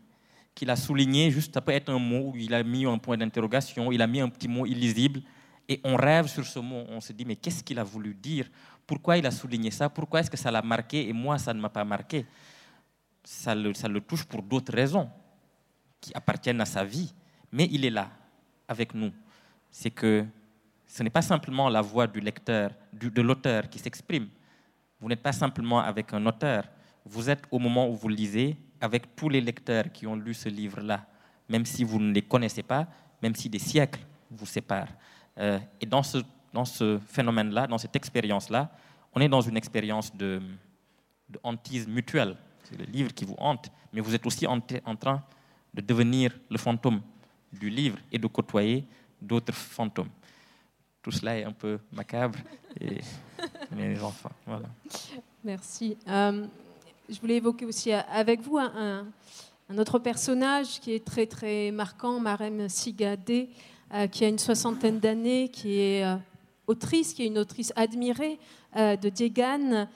[0.55, 4.01] qu'il a souligné juste après être un mot, il a mis un point d'interrogation, il
[4.03, 5.23] a mis un petit mot illisible,
[5.69, 6.85] et on rêve sur ce mot.
[6.89, 8.49] On se dit, mais qu'est-ce qu'il a voulu dire?
[8.87, 9.89] Pourquoi il a souligné ça?
[9.89, 11.09] Pourquoi est-ce que ça l'a marqué?
[11.09, 12.25] Et moi, ça ne m'a pas marqué
[13.25, 15.11] ça le, ça le touche pour d'autres raisons
[16.01, 17.13] qui appartiennent à sa vie,
[17.51, 18.11] mais il est là,
[18.69, 19.13] avec nous.
[19.71, 20.25] C'est que
[20.87, 24.29] ce n'est pas simplement la voix du lecteur, de l'auteur qui s'exprime.
[25.01, 26.65] Vous n'êtes pas simplement avec un auteur,
[27.05, 30.49] vous êtes au moment où vous lisez avec tous les lecteurs qui ont lu ce
[30.49, 31.07] livre-là,
[31.49, 32.87] même si vous ne les connaissez pas,
[33.23, 34.93] même si des siècles vous séparent.
[35.39, 36.19] Euh, et dans ce,
[36.53, 38.71] dans ce phénomène-là, dans cette expérience-là,
[39.15, 40.41] on est dans une expérience de,
[41.43, 42.37] hantise mutuelle.
[42.65, 45.23] C'est le livre qui vous hante, mais vous êtes aussi en train
[45.73, 47.01] de devenir le fantôme
[47.53, 48.87] du livre et de côtoyer
[49.21, 50.09] d'autres fantômes.
[51.07, 52.37] Tout cela est un peu macabre,
[52.81, 52.99] et
[53.71, 54.33] mes enfants.
[54.45, 54.67] Voilà.
[55.45, 55.97] Merci.
[56.09, 56.45] Euh,
[57.09, 59.07] je voulais évoquer aussi avec vous un,
[59.79, 63.51] autre personnage qui est très très marquant, Marem Sigadé,
[63.95, 66.17] euh, qui a une soixantaine d'années, qui est euh,
[66.67, 68.41] autrice, qui est une autrice admirée
[68.75, 69.87] de Diegan,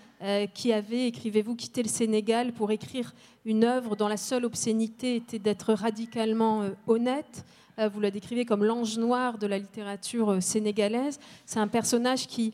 [0.55, 3.13] qui avait, écrivez-vous, quitté le Sénégal pour écrire
[3.45, 7.45] une œuvre dont la seule obscénité était d'être radicalement honnête.
[7.93, 11.19] Vous la décrivez comme l'ange noir de la littérature sénégalaise.
[11.47, 12.53] C'est un personnage qui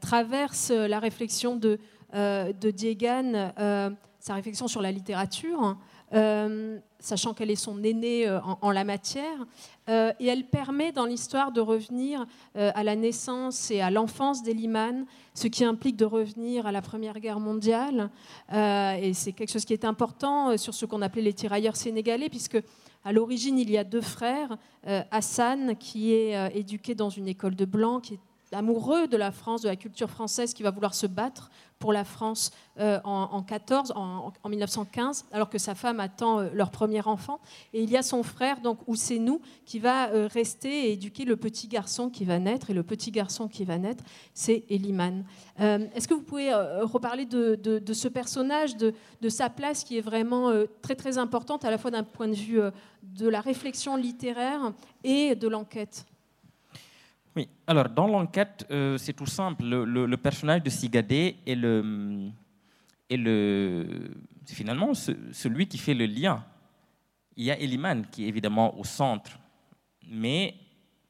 [0.00, 1.78] traverse la réflexion de,
[2.14, 5.76] euh, de Diegan, euh, sa réflexion sur la littérature,
[6.12, 8.30] euh, sachant qu'elle est son aînée
[8.62, 9.46] en, la matière.
[9.88, 12.24] et elle permet dans l'histoire de revenir
[12.54, 17.20] à la naissance et à l'enfance d'Eliman, ce qui implique de revenir à la Première
[17.20, 18.10] Guerre mondiale.
[18.50, 22.62] et c'est quelque chose qui est important sur ce qu'on appelait les tirailleurs sénégalais, puisque
[23.04, 24.56] à l'origine, il y a deux frères.
[25.10, 28.20] Hassan, qui est éduqué dans une école de blancs, qui est
[28.54, 32.04] amoureux de la France, de la culture française, qui va vouloir se battre pour la
[32.04, 37.40] France euh, en, 14, en, 1915, alors que sa femme attend euh, leur premier enfant.
[37.72, 38.78] Et il y a son frère, donc
[39.20, 42.70] nous, qui va euh, rester et éduquer le petit garçon qui va naître.
[42.70, 45.24] Et le petit garçon qui va naître, c'est Eliman.
[45.58, 50.00] Est-ce que vous pouvez reparler de, de, ce personnage, de, de, sa place qui est
[50.00, 50.50] vraiment
[50.82, 52.60] très très importante, à la fois d'un point de vue
[53.02, 54.72] de la réflexion littéraire
[55.04, 56.06] et de l'enquête?
[57.36, 59.64] Oui, alors dans l'enquête, euh, c'est tout simple.
[59.64, 62.30] Le, personnage de Sigadé est, le,
[63.10, 64.10] est, le,
[64.46, 66.44] finalement celui qui fait le lien.
[67.36, 69.38] Il y a Eliman qui est évidemment au centre,
[70.08, 70.54] mais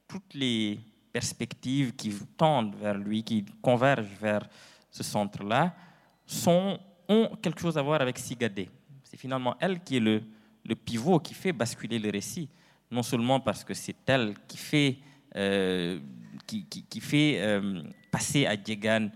[0.08, 0.80] toutes les
[1.12, 4.48] perspectives qui tendent vers lui, qui convergent vers
[4.90, 5.74] ce centre-là,
[7.08, 8.70] ont quelque chose à voir avec Sigadé.
[9.02, 10.22] C'est finalement elle qui est le,
[10.74, 12.48] pivot qui fait basculer le récit,
[12.90, 14.98] non seulement parce que c'est elle qui fait
[15.36, 15.98] euh,
[16.46, 19.08] qui, fait euh, passer à Diegan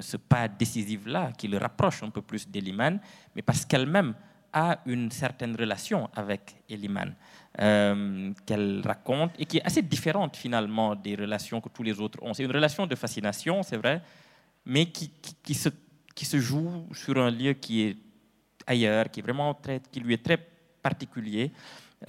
[0.00, 3.00] ce pas décisif-là qui le rapproche un peu plus d'Eliman,
[3.34, 4.14] mais parce qu'elle-même
[4.52, 7.14] a une certaine relation avec Eliman.
[7.56, 12.34] qu'elle raconte et qui est assez différente finalement des relations que tous les autres ont.
[12.34, 14.02] C'est une relation de fascination, c'est vrai,
[14.66, 15.10] mais qui,
[15.42, 15.70] qui, se,
[16.14, 17.96] qui se joue sur un lieu qui est
[18.66, 20.38] ailleurs, qui, est vraiment très, qui lui est très
[20.82, 21.52] particulier.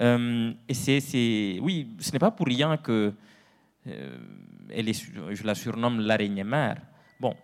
[0.00, 3.12] Euh, et c'est, oui, ce n'est pas pour rien que euh,
[4.70, 6.80] elle est, je la surnomme l'araignée mère.
[7.20, 7.34] Bon,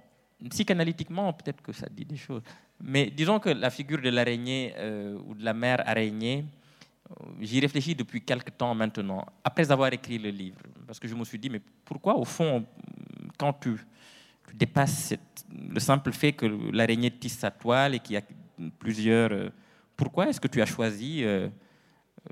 [0.50, 2.42] psychanalytiquement, peut-être que ça dit des choses.
[2.80, 6.44] Mais disons que la figure de l'araignée euh, ou de la mère araignée,
[7.40, 10.58] j'y réfléchis depuis quelque temps maintenant, après avoir écrit le livre.
[10.86, 12.64] Parce que je me suis dit, mais pourquoi, au fond,
[13.38, 13.76] quand tu,
[14.54, 15.14] dépasses
[15.50, 18.22] le simple fait que l'araignée tisse sa toile et qu'il y a
[18.78, 19.50] plusieurs.
[19.96, 21.24] pourquoi est-ce que tu as choisi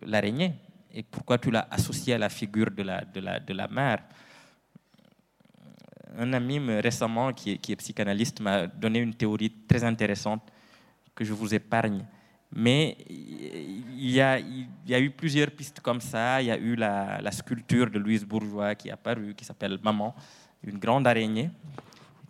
[0.03, 0.53] l'araignée?
[0.92, 4.03] Et pourquoi tu l'as associé à la figure de la, de la, de la mère?
[6.18, 10.42] Un ami récemment, qui est, qui est psychanalyste, m'a donné une théorie très intéressante
[11.14, 12.05] que je vous épargne.
[12.53, 16.42] Mais il y, a, il y a eu plusieurs pistes comme ça.
[16.42, 19.79] Il y a eu la, la sculpture de Louise Bourgeois qui est apparue, qui s'appelle
[19.83, 20.14] Maman,
[20.64, 21.50] une grande araignée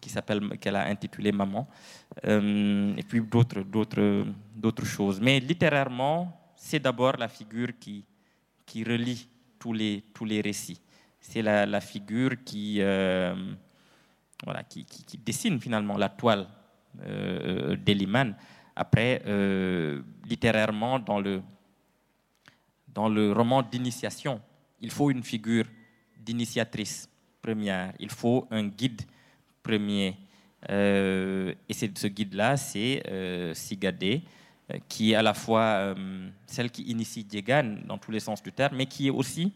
[0.01, 1.69] qui s'appelle qu'elle a intitulée Maman,
[2.25, 5.21] euh, et puis d'autres choses.
[5.21, 8.05] Mais littérairement, c'est d'abord la figure qui,
[8.71, 9.29] qui relie
[9.59, 10.81] tous les, tous les récits.
[11.19, 13.35] C'est la, figure qui, euh,
[14.45, 16.47] voilà, qui, qui, dessine finalement la toile
[17.03, 18.37] euh, d'Eliman.
[18.77, 21.43] Après, euh, littérairement, dans le,
[22.95, 24.41] dans le roman d'initiation,
[24.81, 25.67] il faut une figure
[26.17, 27.11] d'initiatrice
[27.43, 29.03] première, il faut un guide
[29.65, 30.17] premier.
[30.69, 33.03] et ce guide-là, c'est
[33.55, 34.23] Sigadé,
[34.89, 38.53] qui est à la fois euh, celle qui initie Diegan dans tous les sens du
[38.53, 39.53] terme, mais qui est aussi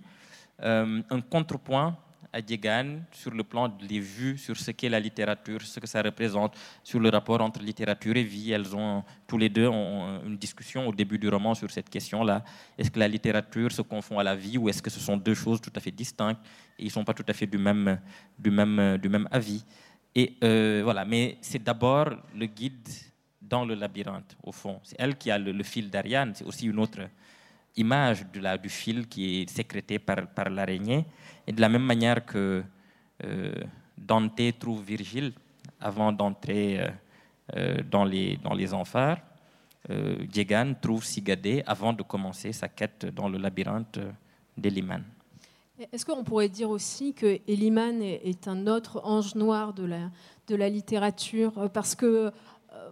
[0.63, 1.97] euh, un contrepoint
[2.33, 6.03] à Diegan sur le plan des vues sur ce qu'est la littérature, ce que ça
[6.03, 8.51] représente, sur le rapport entre littérature et vie.
[8.51, 12.43] Elles ont tous les deux ont une discussion au début du roman sur cette question-là.
[12.77, 15.35] Est-ce que la littérature se confond à la vie ou est-ce que ce sont deux
[15.35, 16.41] choses tout à fait distinctes
[16.77, 18.01] et ils ne sont pas tout à fait du même,
[18.37, 19.65] du même, du même avis?
[20.17, 20.35] Et
[20.83, 22.89] voilà, mais c'est d'abord le guide
[23.49, 24.81] dans le labyrinthe, au fond.
[24.83, 26.33] C'est elle qui a le, fil d'Ariane.
[26.35, 27.01] C'est aussi une autre
[27.77, 31.05] image de la, du fil qui est sécrété par, par l'araignée.
[31.47, 32.63] Et de la même manière que
[33.25, 33.55] euh,
[33.97, 35.33] Dante trouve Virgile
[35.81, 36.89] avant d'entrer euh,
[37.57, 39.19] euh, dans, les, dans les enfers,
[40.31, 43.99] Diegan trouve Sigadé avant de commencer sa quête dans le labyrinthe
[44.57, 45.03] d'Eliman.
[45.93, 50.11] Est-ce qu'on pourrait dire aussi que Eliman est, un autre ange noir de la,
[50.47, 51.69] de la littérature?
[51.73, 52.31] Parce que euh,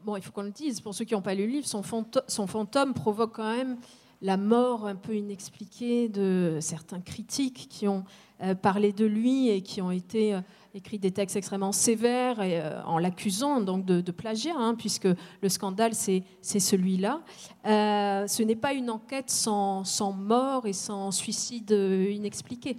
[0.05, 1.83] bon, il faut qu'on le dise, pour ceux qui n'ont pas lu le livre, son,
[1.83, 3.79] fantôme, provoque quand même
[4.21, 8.05] la mort un peu inexpliquée de certains critiques qui ont
[8.43, 10.41] euh, parlé de lui et qui ont été euh,
[10.75, 12.38] écrit des textes extrêmement sévères
[12.87, 15.09] en l'accusant donc de, plagiat, hein, puisque
[15.43, 17.21] le scandale c'est celui-là.
[17.65, 22.79] ce n'est pas une enquête sans, sans, mort et sans suicide inexpliqué.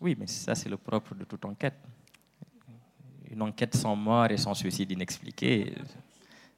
[0.00, 1.78] Oui, mais ça c'est le propre de toute enquête
[3.30, 5.72] une enquête sans mort et sans suicide inexpliqué.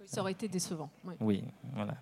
[0.05, 0.91] Ça aurait été décevant.
[1.21, 1.43] Oui,
[1.75, 1.95] voilà.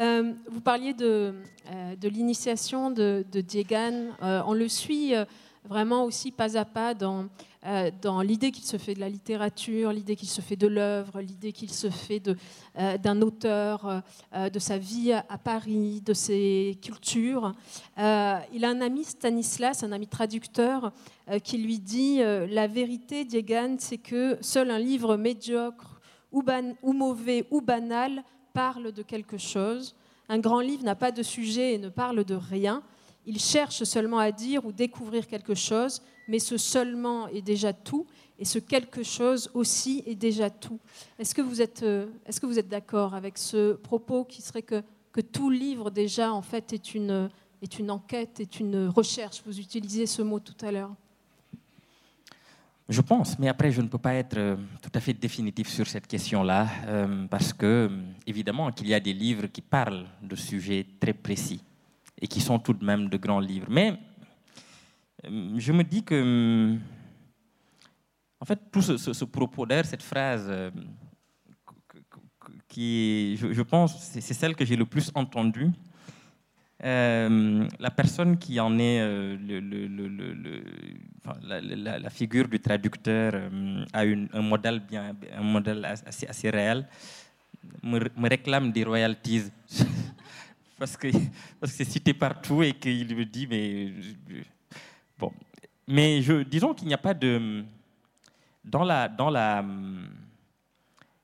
[0.00, 1.34] Euh, vous parliez de,
[1.70, 4.10] euh, de l'initiation de, de Diegan.
[4.22, 5.14] Euh, on le suit
[5.68, 7.28] vraiment aussi pas à pas dans,
[7.66, 11.20] euh, dans l'idée qu'il se fait de la littérature, l'idée qu'il se fait de l'œuvre,
[11.20, 12.22] l'idée qu'il se fait
[12.78, 14.02] euh, d'un auteur,
[14.34, 17.52] euh, de sa vie à, Paris, de ses cultures.
[17.96, 20.92] il a un ami, Stanislas, un ami traducteur,
[21.44, 26.00] qui lui dit La vérité, Diegan, c'est que seul un livre médiocre
[26.32, 26.42] ou,
[26.82, 28.22] ou mauvais ou banal
[28.54, 29.94] parle de quelque chose.
[30.28, 32.82] Un grand livre n'a pas de sujet et ne parle de rien.
[33.28, 38.06] Il cherche seulement à dire ou découvrir quelque chose, mais ce seulement est déjà tout,
[38.38, 40.80] et ce quelque chose aussi est déjà tout.
[41.18, 44.62] Est-ce que vous êtes, euh, est-ce que vous êtes d'accord avec ce propos qui serait
[44.62, 47.28] que, que tout livre déjà en fait est une,
[47.60, 49.42] est une enquête, est une recherche?
[49.44, 50.94] Vous utilisiez ce mot tout à l'heure.
[52.88, 55.86] Je pense, mais après, je ne peux pas être euh, tout à fait définitif sur
[55.86, 57.90] cette question-là, euh, parce que,
[58.26, 61.60] évidemment, qu'il y a des livres qui parlent de sujets très précis
[62.20, 63.68] et qui sont tout de même de grands livres.
[63.70, 63.94] Mais
[65.24, 66.76] euh, je me dis que,
[68.40, 70.70] en fait, tout ce, propos d'air, cette phrase, euh,
[72.68, 75.70] qui, je, pense, c'est celle que j'ai le plus entendue.
[76.84, 79.00] Euh, la personne qui en est
[81.42, 83.34] la, figure du traducteur
[83.92, 86.86] a une, un modèle bien, un modèle assez, réel,
[87.82, 89.50] me réclame des royalties
[90.78, 91.08] parce que
[91.64, 93.92] c'est cité partout et qu'il me dit mais
[95.18, 95.32] bon
[95.86, 97.64] mais disons qu'il n'y a pas de
[98.68, 99.64] dans la, dans la,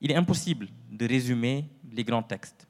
[0.01, 2.67] il est impossible de résumer les grands textes.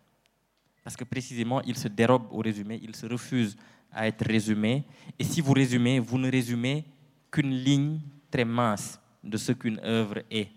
[0.82, 3.56] Parce que précisément, ils se dérobent au résumé, ils se refusent
[3.92, 4.84] à être résumés.
[5.18, 6.84] Et si vous résumez, vous ne résumez
[7.30, 10.48] qu'une ligne très mince de ce qu'une œuvre est.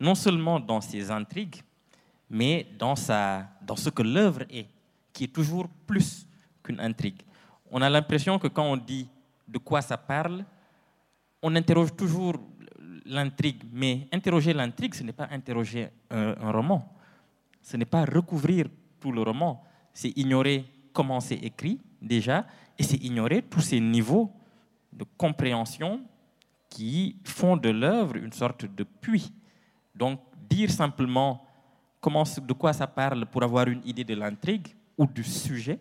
[0.00, 1.60] Non seulement dans ses intrigues,
[2.30, 4.66] mais dans, sa, dans ce que l'œuvre est,
[5.14, 6.26] qui est toujours plus
[6.62, 7.22] qu'une intrigue.
[7.70, 9.08] On a l'impression que quand on dit
[9.48, 10.44] de quoi ça parle,
[11.40, 12.34] on interroge toujours
[13.06, 16.92] l'intrigue, mais interroger l'intrigue, ce n'est pas interroger un, roman,
[17.62, 18.66] ce n'est pas recouvrir
[18.98, 19.62] tout le roman,
[19.92, 22.46] c'est ignorer comment c'est écrit déjà,
[22.78, 24.32] et c'est ignorer tous ces niveaux
[24.92, 26.00] de compréhension
[26.68, 29.32] qui font de l'œuvre une sorte de puits.
[29.94, 31.46] Donc dire simplement
[32.02, 35.78] de quoi ça parle pour avoir une idée de l'intrigue ou du sujet,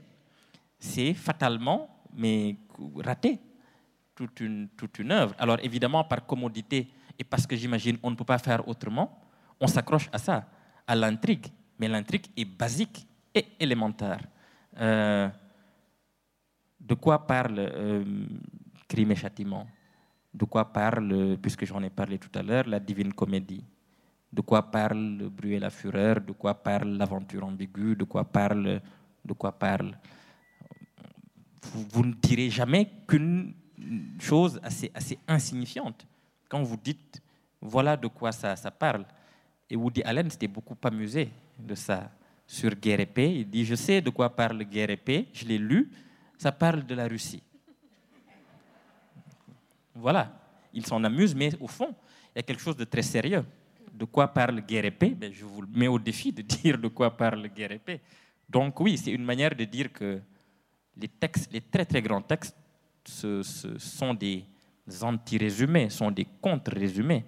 [0.80, 2.56] c'est fatalement, mais
[2.98, 3.40] raté
[4.16, 5.36] toute une, toute une œuvre.
[5.38, 6.88] Alors évidemment, par commodité,
[7.18, 9.22] et parce que j'imagine on ne peut pas faire autrement,
[9.60, 10.48] on s'accroche à ça,
[10.86, 11.48] à l'intrigue.
[11.80, 14.22] Mais l'intrigue est basique et élémentaire.
[14.78, 15.30] Euh,
[16.80, 18.26] de quoi parle euh,
[18.88, 19.68] Crime et Châtiment?
[20.34, 23.64] De quoi parle, puisque j'en ai parlé tout à l'heure, la Divine Comédie?
[24.32, 26.20] De quoi parle Le Bruit et la Fureur?
[26.20, 27.96] De quoi parle L'aventure ambiguë?
[27.96, 28.82] De quoi parle
[29.26, 29.98] De quoi parle
[31.74, 33.54] vous, ne direz jamais qu'une
[34.20, 34.92] chose assez,
[35.28, 36.06] insignifiante
[36.50, 37.22] quand vous dites
[37.62, 39.06] voilà de quoi ça, ça parle.
[39.70, 42.12] Et Woody Allen s'était beaucoup amusé de ça
[42.46, 43.40] sur Guerre et.
[43.40, 45.90] Il dit Je sais de quoi parle Guerre et je l'ai lu,
[46.38, 47.42] ça parle de la Russie.
[49.96, 50.32] Voilà,
[50.74, 51.96] il s'en amuse, mais au fond,
[52.36, 53.46] il y a quelque chose de très sérieux.
[53.94, 57.16] De quoi parle Guerre et ben, Je vous mets au défi de dire de quoi
[57.16, 58.02] parle Guerre et.
[58.54, 60.22] Donc, oui, c'est une manière de dire que
[60.96, 62.56] les textes, les très très grands textes,
[63.04, 63.42] ce
[63.80, 64.46] sont des,
[65.02, 67.26] anti-résumés, sont des contre-résumés.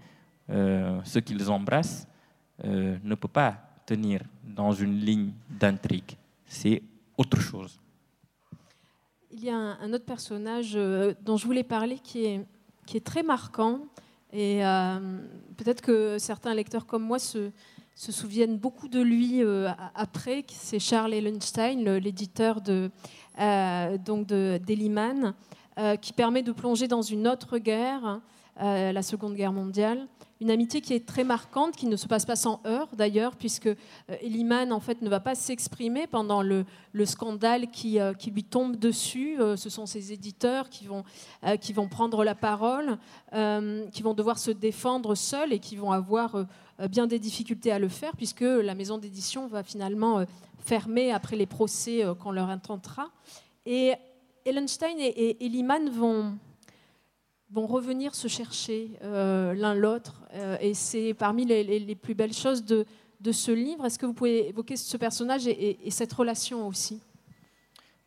[0.51, 2.07] Euh, ce qu'ils embrassent
[2.63, 3.57] euh, ne peut pas
[3.87, 6.15] tenir dans une ligne d'intrigue.
[6.45, 6.83] C'est
[7.17, 7.81] autre chose.
[9.31, 12.45] Il y a un, autre personnage euh, dont je voulais parler qui est,
[12.85, 13.79] qui est très marquant.
[14.31, 14.59] Et
[15.55, 17.51] peut-être que certains lecteurs comme moi se,
[17.95, 19.41] se souviennent beaucoup de lui
[19.95, 20.45] après.
[20.49, 22.91] C'est Charles Ellenstein, l'éditeur de,
[24.05, 25.33] donc de d'Eliman.
[25.77, 28.21] Euh, qui permet de plonger dans une autre guerre,
[28.61, 30.07] euh, la Seconde Guerre mondiale.
[30.39, 33.67] Une amitié qui est très marquante, qui ne se passe pas sans heurts d'ailleurs, puisque
[33.67, 33.75] euh,
[34.21, 36.65] Eliman en fait ne va pas s'exprimer pendant le,
[37.03, 39.35] scandale qui, qui, lui tombe dessus.
[39.57, 41.03] ce sont ses éditeurs qui vont,
[41.59, 42.97] qui vont prendre la parole,
[43.91, 46.45] qui vont devoir se défendre seuls et qui vont avoir
[46.89, 50.25] bien des difficultés à le faire, puisque la maison d'édition va finalement
[50.59, 53.11] fermer après les procès qu'on leur intentera.
[53.65, 53.93] Et
[54.45, 56.37] Ellenstein et, et, vont,
[57.49, 60.21] vont revenir se chercher euh, l'un l'autre.
[60.33, 62.85] Euh, et c'est parmi les, plus belles choses de,
[63.19, 63.85] de ce livre.
[63.85, 67.01] Est-ce que vous pouvez évoquer ce personnage et, cette relation aussi?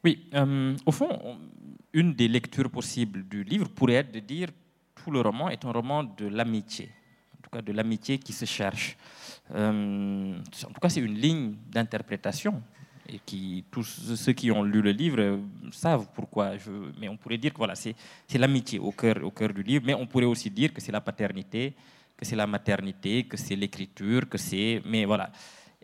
[0.05, 1.09] Oui, euh, au fond,
[1.93, 4.49] une des lectures possibles du livre pourrait être de dire
[4.95, 6.89] tout le roman est un roman de l'amitié,
[7.39, 8.97] en tout cas de l'amitié qui se cherche.
[9.55, 10.43] en
[10.75, 12.63] tout cas, c'est une ligne d'interprétation
[13.09, 13.85] et qui tous
[14.17, 15.41] ceux qui ont lu le livre
[15.73, 16.53] savent pourquoi.
[17.01, 17.95] Mais on pourrait dire que voilà, c'est
[18.35, 21.75] l'amitié au cœur, du livre, mais on pourrait aussi dire que c'est la paternité,
[22.17, 24.83] que c'est la maternité, que c'est l'écriture, que c'est.
[24.85, 25.31] Mais voilà.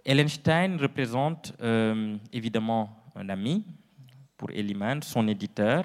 [0.04, 3.64] Ellenstein représente euh, évidemment un ami
[4.36, 5.84] pour Eliman, son éditeur,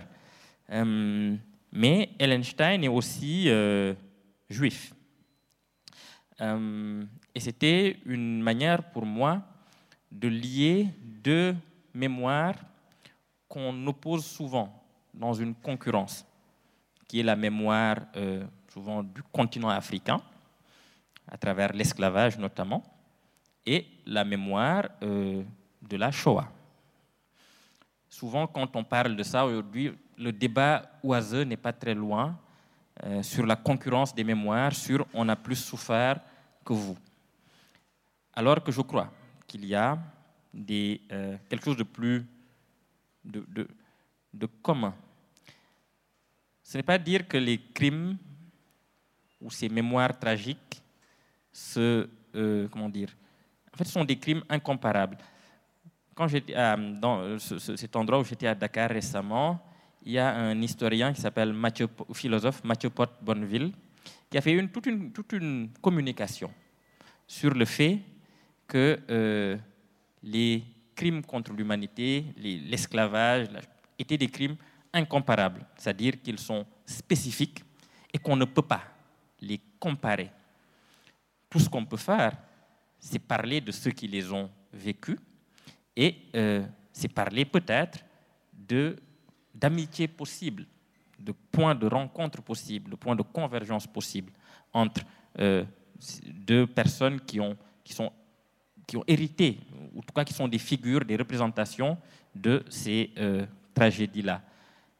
[0.72, 1.36] euh,
[1.72, 3.94] mais Ellenstein est aussi euh,
[4.50, 4.94] juif.
[6.40, 9.42] Et c'était une manière pour moi
[10.12, 11.56] de lier deux
[11.94, 12.56] mémoires
[13.48, 14.84] qu'on oppose souvent
[15.14, 16.26] dans une concurrence,
[17.08, 20.22] qui est la mémoire euh, souvent du continent africain,
[21.28, 22.84] à travers l'esclavage notamment,
[23.66, 25.44] et la mémoire euh,
[25.82, 26.48] de la Shoah.
[28.08, 32.38] Souvent, quand on parle de ça aujourd'hui, le débat oiseux n'est pas très loin
[33.04, 36.20] euh, sur la concurrence des mémoires, sur on a plus souffert
[36.76, 36.98] vous.
[38.34, 39.12] Alors que je crois
[39.48, 39.98] qu'il y a
[40.54, 42.26] des, euh, quelque chose de plus
[43.24, 44.96] de, commun.
[46.64, 48.18] Ce n'est pas dire que les crimes
[49.42, 50.82] ou ces mémoires tragiques
[51.52, 53.10] se, euh, comment dire,
[53.74, 55.18] en fait, sont des crimes incomparables.
[56.16, 59.60] Quand j'étais dans cet endroit où j'étais à Dakar récemment,
[60.04, 63.72] il y a un historien qui s'appelle Mathieu, philosophe Mathieu Porte Bonneville,
[64.30, 66.52] qui a fait toute, une, toute une communication
[67.30, 68.00] sur le fait
[68.68, 69.56] que euh,
[70.24, 70.64] les
[70.96, 73.50] crimes contre l'humanité, l'esclavage,
[74.00, 74.56] étaient des crimes
[74.92, 77.64] incomparables, c'est-à-dire qu'ils sont spécifiques
[78.12, 78.82] et qu'on ne peut pas
[79.42, 80.32] les comparer.
[81.52, 82.36] tout ce qu'on peut faire,
[82.98, 85.18] c'est parler de ceux qui les ont vécus
[85.96, 88.00] et euh, c'est parler peut-être
[89.54, 90.66] d'amitié possible,
[91.20, 94.34] de points de rencontre possibles, de points de convergence possibles
[94.74, 95.02] entre
[95.40, 95.64] euh,
[96.28, 98.12] deux personnes qui ont, qui, sont,
[98.88, 99.60] qui ont hérité,
[99.94, 101.98] ou en tout cas qui sont des figures, des représentations
[102.34, 104.42] de ces euh, tragédies-là.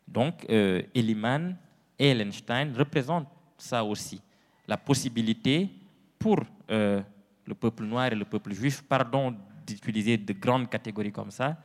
[0.08, 1.56] Donc, euh, Eliman
[1.98, 4.22] et Ellenstein représentent ça aussi,
[4.68, 5.70] la possibilité
[6.18, 6.40] pour
[6.72, 7.02] euh,
[7.46, 9.36] le peuple noir et le peuple juif, pardon
[9.66, 11.58] d'utiliser de grandes catégories comme ça.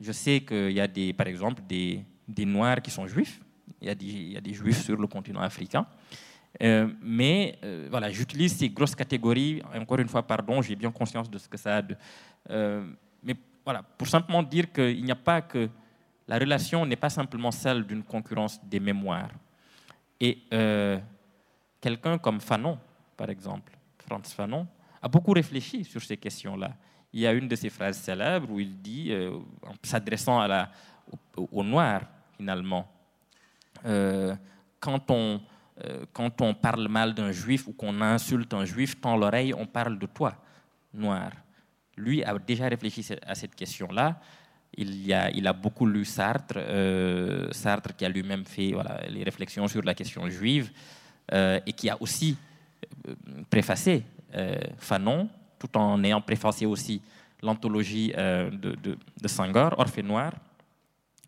[0.00, 3.40] Je sais qu'il y a des, par exemple des, des noirs qui sont juifs,
[3.80, 5.86] il y, a des, il y, a des, juifs sur le continent africain.
[6.62, 9.62] Euh, mais euh, voilà, j'utilise ces grosses catégories.
[9.74, 11.96] Encore une fois, pardon, j'ai bien conscience de ce que ça a de.
[12.50, 12.90] Euh,
[13.22, 15.68] mais voilà, pour simplement dire qu'il n'y a pas que.
[16.26, 19.30] La relation n'est pas simplement celle d'une concurrence des mémoires.
[20.20, 20.36] Et
[21.80, 22.78] quelqu'un comme Fanon,
[23.16, 23.72] par exemple,
[24.06, 24.66] Franz Fanon,
[25.00, 26.74] a beaucoup réfléchi sur ces questions-là.
[27.14, 29.10] Il y a une de ses phrases célèbres où il dit,
[29.62, 30.46] en s'adressant
[31.34, 32.02] au, au noir,
[32.36, 32.86] finalement,
[34.78, 35.40] quand, on,
[35.84, 39.66] euh, quand on parle mal d'un juif ou qu'on insulte un juif, tend l'oreille, on
[39.66, 40.34] parle de toi,
[40.92, 41.30] noir.
[41.96, 44.20] Lui a déjà réfléchi à cette question-là.
[44.76, 48.72] Il, a, beaucoup lu Sartre, euh, Sartre qui a lui-même fait
[49.08, 50.70] les réflexions sur la question juive
[51.32, 52.36] euh, et qui a aussi
[53.50, 54.04] préfacé
[54.76, 57.00] Fanon, tout en ayant préfacé aussi
[57.42, 60.32] l'anthologie de, de, de, Senghor, Orphée Noir.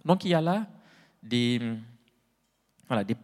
[0.04, 0.66] Donc il y a là
[1.22, 1.60] des,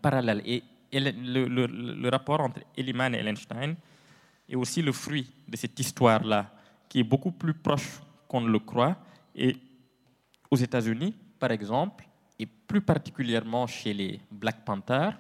[0.03, 0.63] parallèles.
[0.93, 3.77] Le, rapport entre Eliman et Ellenstein
[4.49, 6.53] est aussi le fruit de cette histoire-là,
[6.89, 8.97] qui est beaucoup plus proche qu'on ne le croit.
[9.35, 9.57] Et
[10.51, 12.05] aux États-Unis, par exemple,
[12.39, 15.19] et plus particulièrement chez les Black Panthers,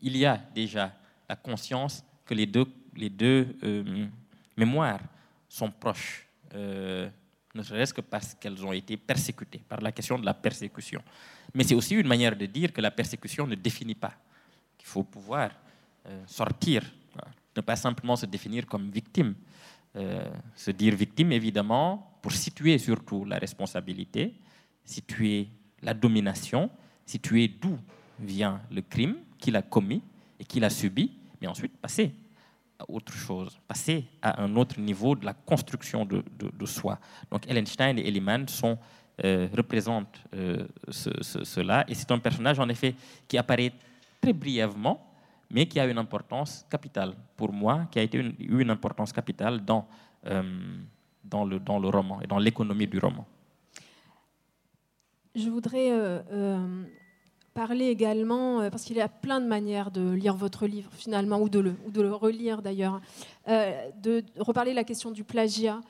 [0.00, 0.92] il y a déjà
[1.28, 4.06] la conscience que les deux, les deux euh,
[4.56, 5.00] mémoires
[5.48, 7.08] sont proches, euh,
[7.54, 11.02] ne serait-ce que parce qu'elles ont été persécutées, par la question de la persécution.
[11.54, 14.12] Mais c'est aussi une manière de dire que la persécution ne définit pas,
[14.86, 15.50] qu'il faut pouvoir
[16.06, 16.82] euh, sortir,
[17.56, 19.34] ne pas simplement se définir comme victime.
[19.96, 20.24] Euh,
[20.54, 24.34] se dire victime, évidemment, pour situer surtout la responsabilité,
[24.84, 25.48] situer
[25.82, 26.70] la domination,
[27.04, 27.76] situer d'où
[28.20, 30.02] vient le crime qu'il a commis
[30.38, 31.10] et qu'il a subi,
[31.40, 32.12] mais ensuite passer
[32.78, 37.00] à autre chose, passer à un autre niveau de la construction de, soi.
[37.30, 38.44] Donc Ellenstein et Elliman
[39.24, 40.22] euh, représentent
[40.90, 42.94] ce, ce, cela, et c'est un personnage en effet
[43.26, 43.72] qui apparaît
[44.20, 45.06] très brièvement,
[45.50, 49.64] mais qui a une importance capitale pour moi, qui a été une, une importance capitale
[49.64, 49.86] dans,
[50.26, 50.42] euh,
[51.24, 53.24] dans, le, dans le roman et dans l'économie du roman.
[55.34, 56.84] Je voudrais euh, euh,
[57.52, 61.48] parler également, parce qu'il y a plein de manières de lire votre livre finalement, ou
[61.48, 63.00] de le, ou de le relire d'ailleurs,
[63.46, 65.80] de reparler de la question du plagiat.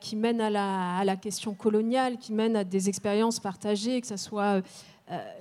[0.00, 4.06] Qui mène à la, à la, question coloniale, qui mène à des expériences partagées, que
[4.06, 4.62] ce soit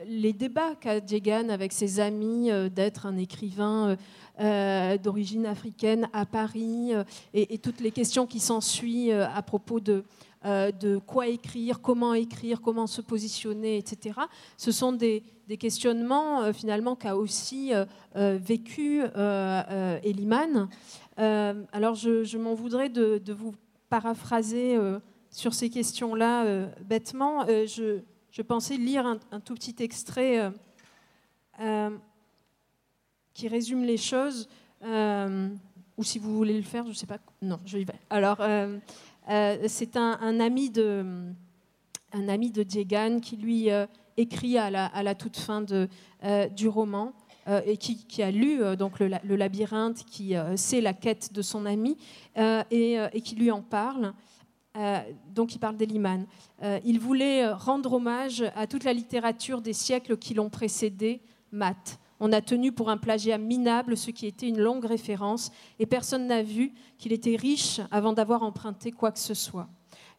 [0.07, 3.97] les débats qu'a Diegan avec ses amis euh, d'être un écrivain
[4.39, 6.91] euh, d'origine africaine à Paris
[7.33, 10.03] et, toutes les questions qui s'ensuivent à propos de,
[11.05, 14.19] quoi écrire, comment écrire, comment se positionner, etc.
[14.57, 15.23] Ce sont des,
[15.59, 17.73] questionnements finalement qu'a aussi
[18.15, 19.03] vécu
[20.03, 20.69] Eliman.
[21.17, 23.53] alors je, je m'en voudrais de, de, vous
[23.89, 24.77] paraphraser
[25.29, 27.45] sur ces questions-là bêtement.
[27.45, 27.99] je,
[28.31, 30.49] je pensais lire un, tout petit extrait euh,
[31.59, 31.89] euh,
[33.33, 34.47] qui résume les choses,
[34.83, 35.49] euh,
[35.97, 37.19] ou si vous voulez le faire, je ne sais pas.
[37.41, 37.99] Non, je y vais.
[38.09, 38.37] Alors,
[39.67, 41.05] c'est un, ami de
[42.13, 43.69] un ami de Diegan qui lui
[44.17, 47.13] écrit à la, toute fin du roman.
[47.65, 51.97] et qui, a lu donc le, labyrinthe, qui sait la quête de son ami
[52.35, 54.13] et, qui lui en parle.
[54.77, 54.99] Euh,
[55.33, 56.25] donc il parle d'Eliman.
[56.63, 61.99] Euh, il voulait rendre hommage à toute la littérature des siècles qui l'ont précédé, Math.
[62.19, 66.27] On a tenu pour un plagiat minable ce qui était une longue référence, et personne
[66.27, 69.67] n'a vu qu'il était riche avant d'avoir emprunté quoi que ce soit.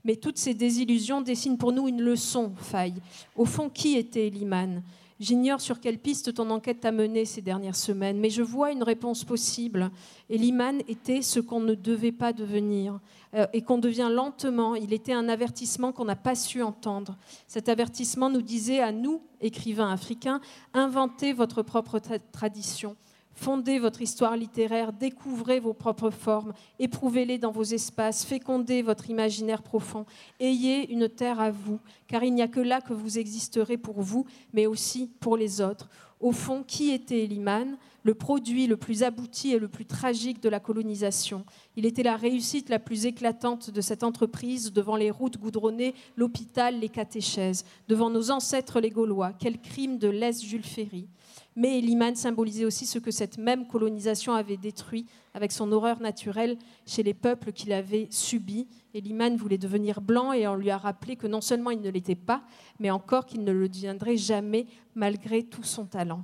[0.05, 3.01] Mais toutes ces désillusions dessinent pour nous une leçon, Faille.
[3.37, 4.83] Au fond, qui était Eliman
[5.23, 8.83] J'ignore sur quelle piste ton enquête t'a mené ces dernières semaines, mais je vois une
[8.83, 9.93] réponse possible.
[10.29, 12.99] Eliman était ce qu'on ne devait pas devenir
[13.35, 14.75] euh, et qu'on devient lentement.
[14.75, 17.17] Il était un avertissement qu'on n'a pas su entendre.
[17.47, 20.41] Cet avertissement nous disait à nous, écrivains africains,
[20.75, 22.97] inventez votre propre tra tradition.
[23.35, 29.63] Fondez votre histoire littéraire, découvrez vos propres formes, éprouvez-les dans vos espaces, fécondez votre imaginaire
[29.63, 30.05] profond.
[30.39, 34.01] Ayez une terre à vous, car il n'y a que là que vous existerez pour
[34.03, 35.89] vous, mais aussi pour les autres.
[36.21, 40.49] Au fond, qui était Eliman le produit le plus abouti et le plus tragique de
[40.49, 41.45] la colonisation?
[41.75, 46.79] Il était la réussite la plus éclatante de cette entreprise devant les routes goudronnées, l'hôpital,
[46.79, 49.33] les catéchèses, devant nos ancêtres les Gaulois.
[49.33, 51.09] Quel crime de lèse Jules Ferry.
[51.55, 56.57] Mais Liman symbolisait aussi ce que cette même colonisation avait détruit avec son horreur naturelle
[56.87, 58.69] chez les peuples qu'il avait subis.
[58.95, 59.03] Et
[59.37, 62.43] voulait devenir blanc et on lui a rappelé que non seulement il ne l'était pas,
[62.79, 66.23] mais encore qu'il ne le deviendrait jamais malgré tout son talent.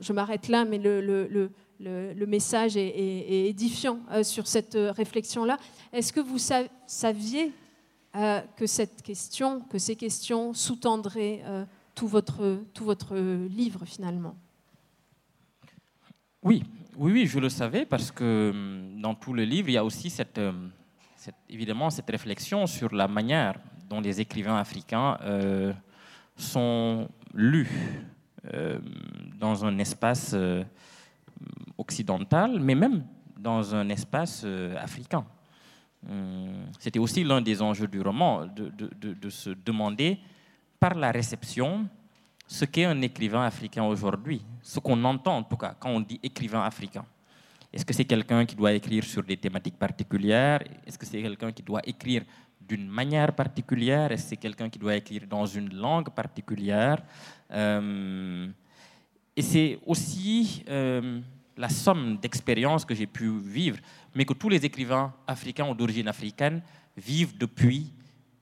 [0.00, 5.58] je m'arrête là, mais le, message est, édifiant euh, sur cette euh, réflexion-là.
[5.92, 6.38] Est-ce que vous
[6.86, 7.52] saviez
[8.16, 11.42] euh, que cette question, que ces questions sous-tendraient
[11.94, 14.36] tout, votre, tout votre livre finalement?
[16.46, 16.62] Oui,
[16.96, 19.84] oui, oui, je le savais parce que hum, dans tout le livre, il y a
[19.84, 20.70] aussi hum,
[21.16, 23.58] cette, évidemment cette réflexion sur la manière
[23.90, 25.72] dont les écrivains africains euh,
[26.36, 27.68] sont lus
[28.54, 28.78] euh,
[29.40, 30.62] dans un espace euh,
[31.78, 33.04] occidental, mais même
[33.36, 34.46] dans un espace
[34.78, 35.24] africain.
[36.08, 40.20] Hum, c'était aussi l'un des enjeux du roman, de, de, se demander
[40.78, 41.88] par la réception
[42.46, 46.20] ce qu'est un écrivain africain aujourd'hui, ce qu'on entend en tout cas quand on dit
[46.22, 47.04] écrivain africain.
[47.72, 50.62] Est-ce que c'est quelqu'un qui doit écrire sur des thématiques particulières?
[50.86, 52.22] Est-ce que c'est quelqu'un qui doit écrire
[52.60, 54.12] d'une manière particulière?
[54.12, 57.02] Est-ce que c'est quelqu'un qui doit écrire dans une langue particulière?
[57.50, 58.48] Euh,
[59.36, 61.20] Et c'est aussi euh,
[61.56, 63.78] la somme d'expériences que j'ai pu vivre,
[64.14, 66.62] mais que tous les écrivains africains ou d'origine africaine
[66.96, 67.92] vivent depuis,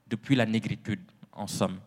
[0.07, 1.01] depuis la négritude,
[1.33, 1.77] en somme.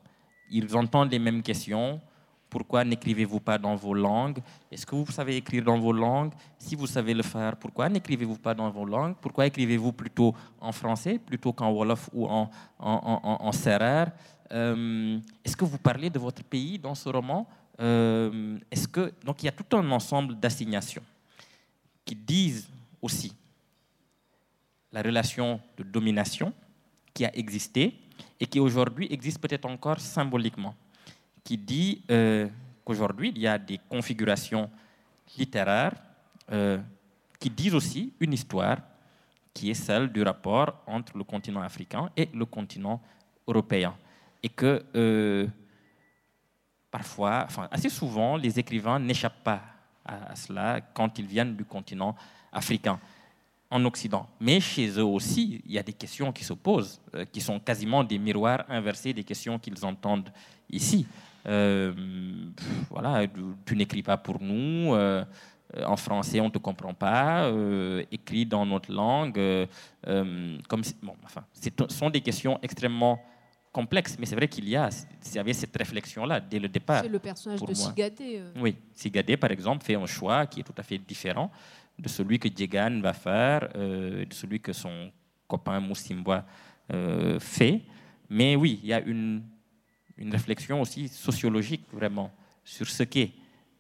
[0.51, 2.01] Ils entendent les mêmes questions,
[2.49, 4.39] pourquoi n'écrivez-vous pas dans vos langues?
[4.71, 6.33] Est-ce que vous savez écrire dans vos langues?
[6.59, 9.15] Si vous savez le faire, pourquoi n'écrivez-vous pas dans vos langues?
[9.21, 13.51] Pourquoi écrivez-vous plutôt en français plutôt qu'en wolof ou en, en,
[14.53, 17.47] euh, Est-ce que vous parlez de votre pays dans ce roman?
[17.81, 21.05] Euh, Est-ce que donc il y a tout un ensemble d'assignations
[22.05, 22.69] qui disent
[23.03, 23.33] aussi
[24.91, 26.53] la relation de domination
[27.13, 27.95] qui a existé
[28.41, 30.75] et qui aujourd'hui existe peut-être encore symboliquement
[31.49, 32.47] qui dit euh,
[32.85, 34.69] qu'aujourd'hui, il y a des configurations
[35.39, 35.95] littéraires
[36.53, 36.77] euh,
[37.41, 38.77] qui disent aussi une histoire
[39.55, 43.01] qui est celle du rapport entre le continent africain et le continent
[43.47, 43.95] européen.
[44.43, 45.47] Et que euh,
[46.91, 49.63] parfois, assez souvent, les écrivains n'échappent pas
[50.05, 52.15] à, cela quand ils viennent du continent
[52.53, 53.01] africain
[53.71, 54.29] en Occident.
[54.39, 57.01] Mais chez eux aussi, il y a des questions qui se posent,
[57.33, 60.31] qui sont quasiment des miroirs inversés des questions qu'ils entendent
[60.69, 61.07] ici.
[61.49, 61.93] Euh,
[62.91, 63.27] voilà,
[63.65, 65.25] tu n'écris pas pour nous, euh,
[65.85, 69.41] en français on ne te comprend pas, euh, écrit dans notre langue.
[70.05, 73.23] comme, bon, enfin, ce sont des questions extrêmement
[73.73, 74.91] complexes, mais c'est vrai qu'il y, a,
[75.35, 77.03] y avait cette réflexion-là dès le départ.
[77.03, 78.43] C'est le personnage de Sigadé.
[78.57, 81.51] Oui, Sigadé, par exemple, fait un choix qui est tout à fait différent
[81.99, 85.11] de celui que Djegan va faire, de celui que son
[85.47, 86.45] copain Moussimbois
[87.41, 87.83] fait.
[88.31, 89.43] Mais oui, il y a une
[90.19, 92.31] une réflexion aussi sociologique vraiment
[92.65, 93.33] sur ce qu'est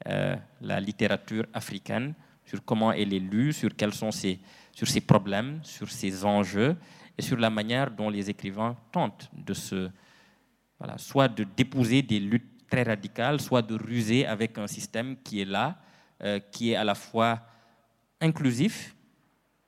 [0.07, 2.14] euh, la littérature africaine,
[2.45, 4.39] sur comment elle est lue, sur quels sont ses,
[4.72, 6.76] sur ses problèmes, sur ses enjeux
[7.16, 9.91] et sur la manière dont les écrivains tentent de se,
[10.78, 15.41] voilà, soit de d'épouser des luttes très radicales, soit de ruser avec un système qui
[15.41, 15.78] est là,
[16.22, 17.41] euh, qui est à la fois
[18.20, 18.95] inclusif,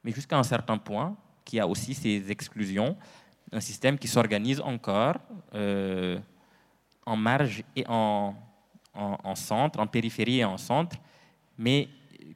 [0.04, 2.96] mais jusqu'à un certain point, qui a aussi ses exclusions,
[3.52, 5.16] un système qui s'organise encore.
[5.54, 6.18] Euh,
[7.10, 8.34] en marge et en,
[8.94, 10.96] en, centre, en périphérie et en centre,
[11.58, 11.88] mais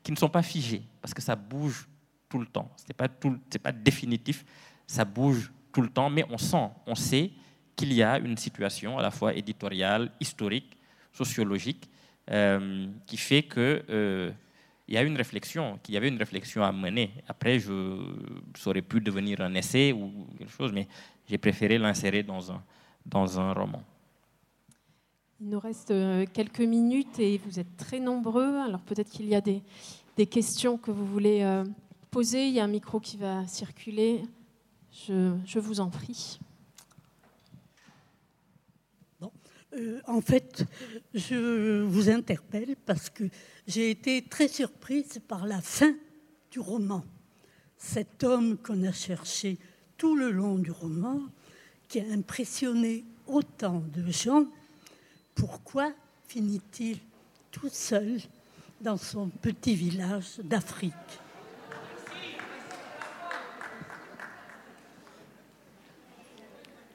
[0.03, 1.89] qui ne sont pas figés, parce que ça bouge
[2.29, 2.69] tout le temps.
[2.77, 4.45] Ce n'est pas, pas définitif,
[4.87, 7.31] ça bouge tout le temps, mais on sent, on sait
[7.77, 10.77] qu'il y a une situation à la fois éditoriale, historique,
[11.13, 11.89] sociologique,
[12.31, 14.33] euh, qui fait que euh,
[14.89, 17.13] il y a une réflexion, qu'il y avait une réflexion à mener.
[17.29, 18.13] Après, je,
[18.57, 20.89] ça aurait pu devenir un essai ou quelque chose, mais
[21.29, 22.63] j'ai préféré l'insérer dans un,
[23.07, 23.83] dans un roman.
[25.41, 28.57] Il nous reste euh, quelques minutes et vous êtes très nombreux.
[28.59, 29.63] Alors peut-être qu'il y a des,
[30.27, 31.65] questions que vous voulez euh,
[32.11, 32.47] poser.
[32.47, 34.23] Il y a un micro qui va circuler.
[34.93, 36.39] Je, vous en prie.
[39.73, 40.65] Euh, en fait,
[41.15, 43.25] je vous interpelle parce que
[43.67, 45.97] j'ai été très surprise par la fin
[46.53, 47.05] du roman.
[47.77, 49.59] Cet homme qu'on a cherché
[49.97, 51.23] tout le long du roman,
[51.89, 54.47] qui a impressionné autant de gens,
[55.35, 55.93] pourquoi
[56.27, 56.99] finit-il
[57.51, 58.19] tout seul
[58.81, 60.93] dans son petit village d'Afrique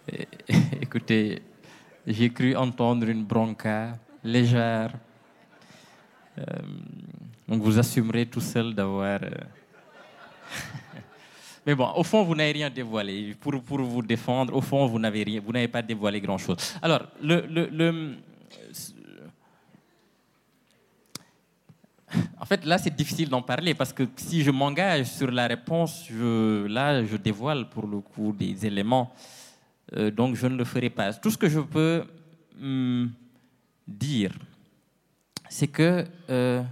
[0.82, 1.42] Écoutez,
[2.08, 4.94] j'ai cru entendre une bronca légère.
[6.38, 6.44] Euh,
[7.48, 9.20] Donc vous assumerez tout seul d'avoir...
[9.24, 9.30] Euh,
[11.66, 13.36] Mais bon, au fond, vous n'avez rien dévoilé.
[13.40, 16.56] Pour, pour vous défendre, au fond, vous n'avez vous n'avez pas dévoilé grand-chose.
[16.82, 18.16] Alors, le, le,
[22.40, 26.10] en fait, là, c'est difficile d'en parler parce que si je m'engage sur la réponse,
[26.10, 29.14] là, je dévoile pour le coup des éléments.
[29.96, 31.14] Euh, donc, je ne le ferai pas.
[31.14, 32.04] Tout ce que je peux
[32.62, 33.12] hum,
[33.88, 34.34] dire,
[35.50, 36.64] c'est que euh,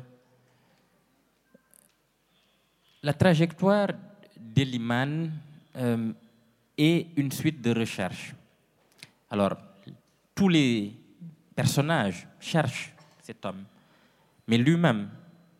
[3.02, 3.90] la trajectoire
[4.40, 5.32] d'Eliman
[5.76, 6.12] euh,
[6.78, 8.34] est une suite de recherches.
[9.30, 9.58] Alors,
[10.36, 10.94] tous les
[11.58, 12.94] personnages cherchent
[13.24, 13.64] cet homme,
[14.48, 15.10] mais lui-même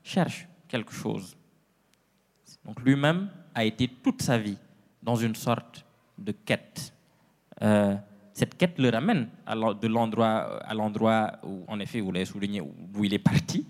[0.04, 1.36] cherche quelque chose.
[2.64, 4.60] Donc lui-même a été toute sa vie
[5.02, 5.84] dans une sorte
[6.18, 6.94] de quête.
[7.64, 7.96] Euh,
[8.32, 9.28] cette quête le ramène
[9.82, 13.66] de l'endroit à l'endroit où, en effet, vous l'avez souligné, où il est parti.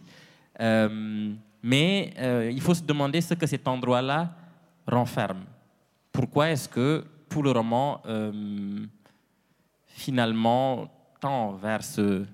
[0.60, 2.14] Euh, mais
[2.52, 4.36] il faut se demander ce que cet endroit-là
[4.86, 5.46] renferme.
[6.12, 8.86] Pourquoi est-ce que tout le roman, euh,
[9.86, 10.90] finalement,
[11.60, 12.26] vers ce,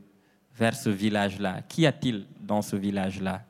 [0.55, 3.43] vers ce village-là Qu'y a-t-il dans ce village-là?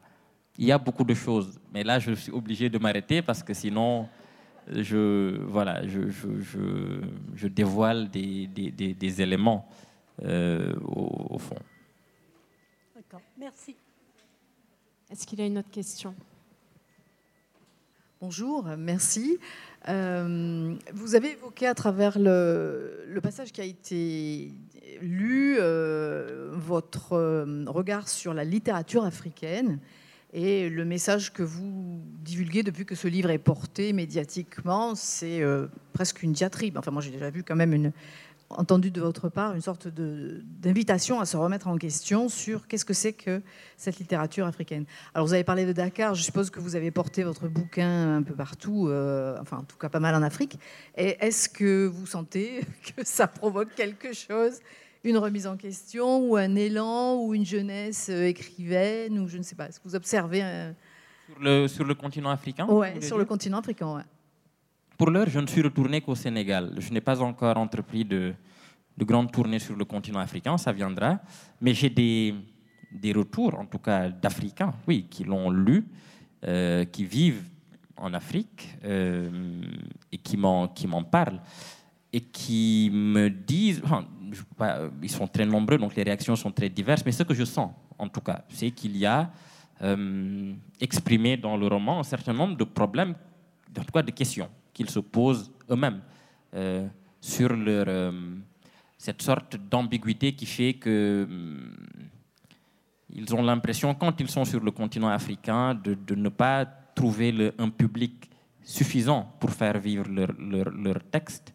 [0.57, 3.53] Il y a beaucoup de choses, mais là, je suis obligé de m'arrêter parce que
[3.53, 4.07] sinon,
[4.67, 7.01] je, voilà, je, je,
[7.35, 9.67] je, dévoile des, des, des, éléments
[10.23, 11.57] euh, au, au fond.
[12.95, 13.75] D'accord, merci.
[15.09, 16.13] Est-ce qu'il y a une autre question?
[18.25, 19.37] Bonjour, merci.
[19.89, 24.53] Euh, vous avez évoqué à travers le, passage qui a été
[25.01, 29.77] lu euh, votre euh, regard sur la littérature africaine
[30.31, 35.43] et le message que vous divulguez depuis que ce livre est porté médiatiquement, c'est
[35.91, 36.77] presque une diatribe.
[36.77, 37.91] Enfin, moi j'ai déjà vu quand même une,
[38.59, 42.93] entendu de votre part une sorte d'invitation à se remettre en question sur qu'est-ce que
[42.93, 43.41] c'est que
[43.77, 44.85] cette littérature africaine.
[45.13, 48.23] Alors vous avez parlé de Dakar, je suppose que vous avez porté votre bouquin un
[48.23, 50.59] peu partout, euh, enfin en tout cas pas mal en Afrique.
[50.95, 52.61] Est-ce que vous sentez
[52.95, 54.59] que ça provoque quelque chose
[55.03, 59.43] une remise en question ou un élan ou une jeunesse euh, écrivaine ou je ne
[59.43, 59.67] sais pas?
[59.67, 60.41] Est-ce que vous observez
[61.27, 64.03] sur, le, sur le continent africain Oui, sur le continent africain, ouais.
[64.97, 66.75] Pour l'heure, je ne suis retourné qu'au Sénégal.
[66.77, 68.33] Je n'ai pas encore entrepris de,
[68.95, 71.19] de grandes tournées sur le continent africain, ça viendra.
[71.61, 72.35] Mais j'ai des,
[73.13, 75.85] retours, en tout cas d'Africains, oui, qui l'ont lu,
[76.45, 77.43] euh, qui vivent
[77.97, 79.61] en Afrique euh,
[80.11, 81.41] et qui m'en, qui m'en parlent
[82.11, 83.81] et qui me disent,
[85.01, 87.71] ils sont très nombreux, donc les réactions sont très diverses, mais ce que je sens,
[87.97, 89.31] en tout cas, c'est qu'il y a
[89.81, 93.15] euh, exprimé dans le roman un certain nombre de problèmes,
[93.75, 96.01] en tout cas de questions qu'ils se posent eux-mêmes
[96.55, 96.87] euh,
[97.21, 98.11] sur euh,
[98.97, 101.71] cette sorte d'ambiguïté qui fait que hum,
[103.15, 107.69] ils ont l'impression, quand ils sont sur le continent africain, de, ne pas trouver un
[107.69, 108.29] public
[108.63, 111.53] suffisant pour faire vivre leur, leur, texte,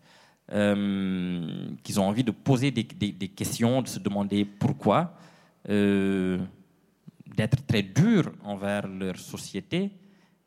[0.52, 5.16] euh, qu'ils ont envie de poser des, des, questions, de se demander pourquoi,
[5.64, 9.90] d'être très dur envers leur société,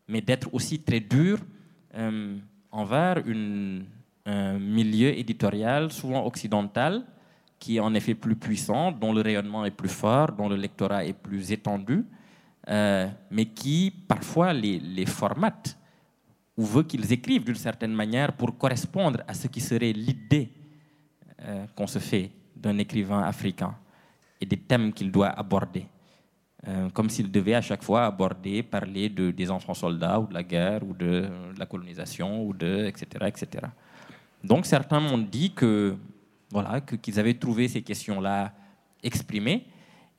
[0.07, 1.39] mais d'être aussi très dur
[2.71, 3.23] envers
[4.25, 7.03] un milieu éditorial souvent occidental
[7.59, 11.05] qui est en effet plus puissant, dont le rayonnement est plus fort, dont le lectorat
[11.05, 12.03] est plus étendu,
[12.67, 15.77] euh, mais qui parfois les, les formate
[16.57, 20.51] ou veut qu'ils écrivent d'une certaine manière pour correspondre à ce qui serait l'idée
[21.43, 23.75] euh, qu'on se fait d'un écrivain africain
[24.39, 25.85] et des thèmes qu'il doit aborder.
[26.67, 30.33] Euh, comme s'il devait à chaque fois aborder, parler de, des enfants soldats ou de
[30.35, 33.65] la guerre ou de, la colonisation ou de etc etc.
[34.43, 35.95] Donc certains m'ont dit que
[36.51, 38.53] voilà qu'ils avaient trouvé ces questions-là
[39.01, 39.65] exprimées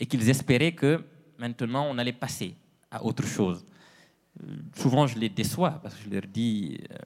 [0.00, 1.04] et qu'ils espéraient que
[1.38, 2.56] maintenant on allait passer
[2.90, 3.64] à autre chose.
[4.42, 6.96] Euh, souvent je les déçois parce que je leur dis euh,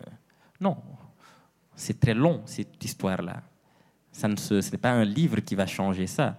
[0.62, 0.78] non,
[1.74, 3.42] c'est très long cette histoire-là.
[4.12, 6.38] Ce n'est pas un livre qui va changer ça.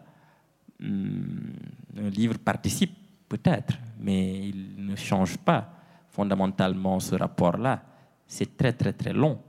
[0.79, 1.53] Hmm,
[1.97, 2.95] un livre participe
[3.27, 5.73] peut-être, mais il ne change pas
[6.09, 7.81] fondamentalement ce rapport-là.
[8.27, 9.39] C'est très très très long.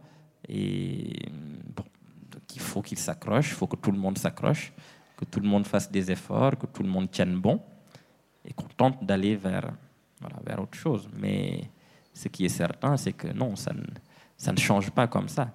[0.48, 1.12] Et
[1.76, 1.84] bon,
[2.54, 4.72] il faut qu'il s'accroche, il faut que tout le monde s'accroche,
[5.16, 7.60] que tout le monde fasse des efforts, que tout le monde tienne bon
[8.44, 9.70] et qu'on tente d'aller vers,
[10.20, 11.08] voilà, vers autre chose.
[11.20, 11.70] Mais
[12.14, 15.50] ce qui est certain, c'est que non, ça ne, change pas comme ça.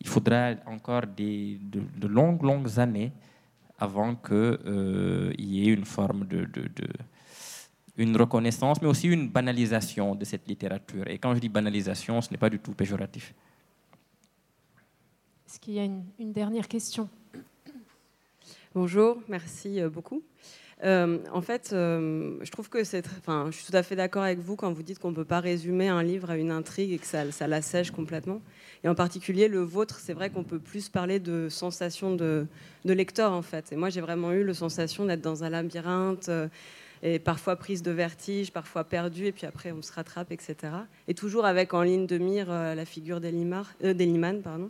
[0.00, 3.12] Il faudra encore des, de longues, longues années
[3.78, 6.68] avant qu'il euh, y ait une forme de, de,
[7.96, 11.06] une reconnaissance, mais aussi une banalisation de cette littérature.
[11.08, 13.34] Et quand je dis banalisation, ce n'est pas du tout péjoratif.
[15.46, 17.08] Est-ce qu'il y a une, dernière question?
[18.74, 20.22] Bonjour, merci euh, beaucoup.
[20.84, 23.04] Euh, en fait, euh, je trouve que c'est.
[23.18, 25.24] Enfin, je suis tout à fait d'accord avec vous quand vous dites qu'on ne peut
[25.24, 28.40] pas résumer un livre à une intrigue et que ça, ça l'assèche complètement.
[28.84, 32.46] Et en particulier, le vôtre, c'est vrai qu'on peut plus parler de sensation de,
[32.84, 33.72] lecteur, en fait.
[33.72, 36.28] Et moi, j'ai vraiment eu la sensation d'être dans un labyrinthe.
[36.28, 36.48] Euh,
[37.00, 40.56] et parfois prise de vertige, parfois perdue, et puis après on se rattrape, etc.
[41.06, 43.62] Et toujours avec en ligne de mire la figure d'Eliman.
[44.42, 44.68] pardon.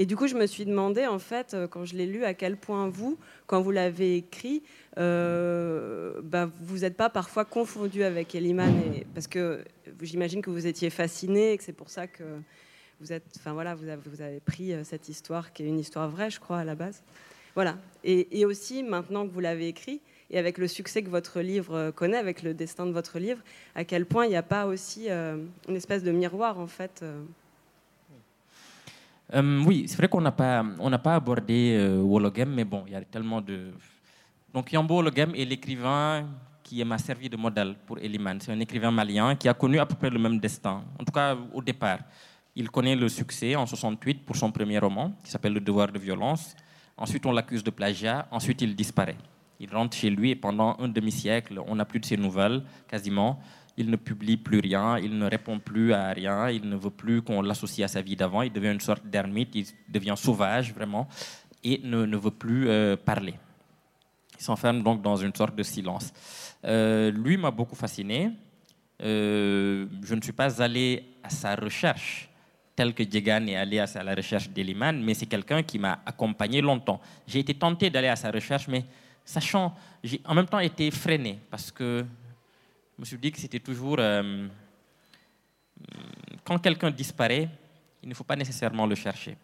[0.00, 2.56] Et du coup, je me suis demandé, en fait, quand je l'ai lu, à quel
[2.56, 3.18] point vous,
[3.48, 4.62] quand vous l'avez écrit,
[4.96, 8.72] euh, bah, vous n'êtes pas parfois confondu avec Eliman
[9.12, 9.64] parce que
[10.00, 12.22] j'imagine que vous étiez fasciné et que c'est pour ça que
[13.00, 13.88] vous êtes, voilà, vous
[14.22, 17.02] avez, pris euh, cette histoire qui est une histoire vraie, je crois à la base.
[17.54, 17.76] Voilà.
[18.04, 22.16] Et, aussi maintenant que vous l'avez écrit et avec le succès que votre livre connaît,
[22.16, 23.40] avec le destin de votre livre,
[23.74, 25.38] à quel point il n'y a pas aussi euh,
[25.68, 27.02] une espèce de miroir en fait.
[29.34, 30.64] Oui, c'est vrai qu'on n'a pas,
[31.02, 33.72] pas abordé euh, mais bon, il y a tellement de
[34.52, 36.26] donc Yambo Logem est l'écrivain
[36.62, 38.40] qui m'a servi de modèle pour Eliman.
[38.40, 41.12] C'est un écrivain malien qui a connu à peu près le même destin, en tout
[41.12, 41.98] cas au départ.
[42.56, 45.98] Il connaît le succès en 68 pour son premier roman, qui s'appelle Le devoir de
[45.98, 46.56] violence.
[46.96, 48.26] Ensuite, on l'accuse de plagiat.
[48.30, 49.16] Ensuite, il disparaît.
[49.60, 53.40] Il rentre chez lui et pendant un demi-siècle, on n'a plus de ses nouvelles, quasiment.
[53.78, 57.22] Il ne publie plus rien, il ne répond plus à rien, il ne veut plus
[57.22, 58.42] qu'on l'associe à sa vie d'avant.
[58.42, 61.08] Il devient une sorte d'ermite, il devient sauvage, vraiment,
[61.62, 63.34] et ne, ne veut plus euh, parler.
[64.36, 66.12] Il s'enferme donc dans une sorte de silence.
[66.64, 68.32] Euh, lui m'a beaucoup fasciné.
[69.00, 72.28] Euh, je ne suis pas allé à sa recherche
[72.74, 76.60] tel que Djegan est allé à la recherche d'Eliman, mais c'est quelqu'un qui m'a accompagné
[76.60, 77.00] longtemps.
[77.26, 78.84] J'ai été tenté d'aller à sa recherche, mais
[79.24, 82.04] sachant, j'ai en même temps été freiné parce que
[82.98, 84.48] je me suis dit que c'était toujours euh,
[86.42, 87.48] quand quelqu'un disparaît,
[88.02, 89.36] il ne faut pas nécessairement le chercher.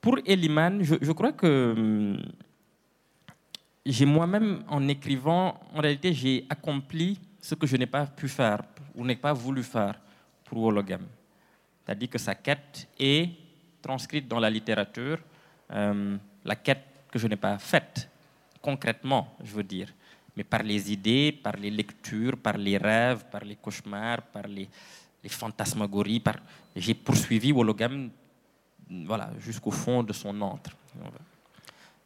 [0.00, 2.16] Pour Eliman, je, crois que
[3.86, 8.62] j'ai moi-même, en écrivant, en réalité, j'ai accompli ce que je n'ai pas pu faire
[8.96, 10.00] ou n'ai pas voulu faire
[10.44, 11.06] pour Wologam.
[11.84, 13.30] C'est-à-dire que sa quête est
[13.80, 15.18] transcrite dans la littérature,
[15.70, 18.08] la quête que je n'ai pas faite,
[18.62, 19.88] concrètement, je veux dire,
[20.36, 24.68] mais par les idées, par les lectures, par les rêves, par les cauchemars, par les,
[25.28, 26.22] fantasmagories.
[26.74, 28.10] J'ai poursuivi Wologam
[29.06, 30.70] voilà, jusqu'au fond de son antre.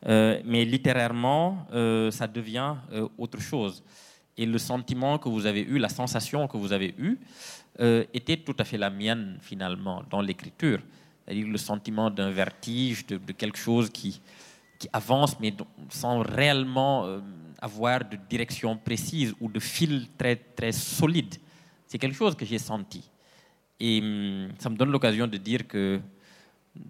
[0.06, 3.82] Euh, mais littérairement, euh, ça devient euh, autre chose.
[4.36, 7.18] Et le sentiment que vous avez eu, la sensation que vous avez eue,
[8.14, 10.80] était tout à fait la mienne finalement dans l'écriture.
[11.24, 14.22] C'est-à-dire le sentiment d'un vertige, de, quelque chose qui,
[14.78, 15.54] qui avance, mais
[15.90, 17.20] sans réellement
[17.60, 21.34] avoir de direction précise ou de fil très, très solide.
[21.86, 23.08] C'est quelque chose que j'ai senti.
[23.78, 26.00] Et hum, ça me donne l'occasion de dire que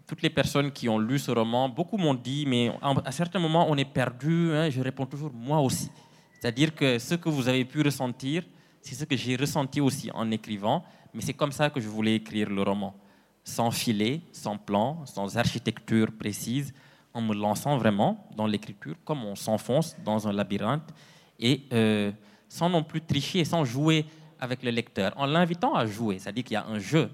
[0.07, 3.67] toutes les personnes qui ont lu ce roman, beaucoup m'ont dit, mais à certains moments,
[3.69, 4.53] on est perdu.
[4.53, 5.91] Hein, je réponds toujours, moi aussi.
[6.41, 8.43] C'est-à-dire que ce que vous avez pu ressentir,
[8.81, 10.85] c'est ce que j'ai ressenti aussi en écrivant,
[11.15, 12.95] mais c'est comme ça que je voulais écrire le roman.
[13.45, 16.73] Sans filet, sans plan, sans architecture précise,
[17.17, 20.89] en me lançant vraiment dans l'écriture, comme on s'enfonce dans un labyrinthe,
[21.41, 22.13] et euh,
[22.49, 24.05] sans non plus tricher, sans jouer
[24.39, 26.19] avec le lecteur, en l'invitant à jouer.
[26.19, 27.11] C'est-à-dire qu'il y a un jeu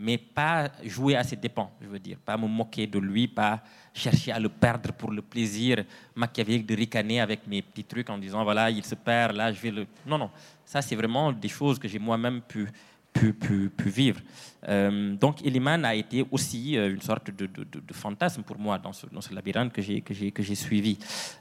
[0.00, 3.60] mais pas jouer à ses dépens, je veux dire, pas me moquer de lui, pas
[3.92, 8.16] chercher à le perdre pour le plaisir machiavélique de ricaner avec mes petits trucs en
[8.16, 9.86] disant voilà, il se perd, là, je vais le.
[10.06, 10.30] Non, non,
[10.64, 12.68] ça, c'est vraiment des choses que j'ai moi-même pu,
[13.12, 14.20] pu, pu, pu, vivre.
[14.68, 17.48] Euh, donc, Eliman a été aussi euh, une sorte de,
[17.92, 20.98] fantasme pour moi dans ce, labyrinthe que j'ai, suivi.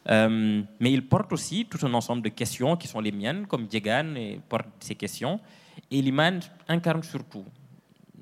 [0.09, 3.65] Euh, mais il porte aussi tout un ensemble de questions qui sont les miennes, comme
[3.67, 4.13] Diegan
[4.47, 5.39] porte ces questions.
[5.91, 7.45] Eliman incarne surtout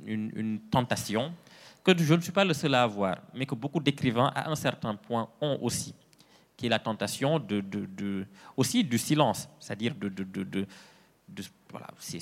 [0.06, 1.34] une, tentation
[1.84, 4.56] que je ne suis pas le seul à avoir, mais que beaucoup d'écrivains, à un
[4.56, 5.94] certain point, ont aussi,
[6.58, 7.40] qui est la tentation
[8.58, 11.44] aussi du silence, c'est-à-dire de, de
[11.76, 12.20] voilà, c'est,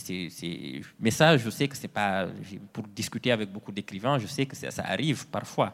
[1.00, 2.28] mais ça, je sais que c'est pas
[2.72, 5.74] pour discuter avec beaucoup d'écrivains, je sais que ça, arrive parfois.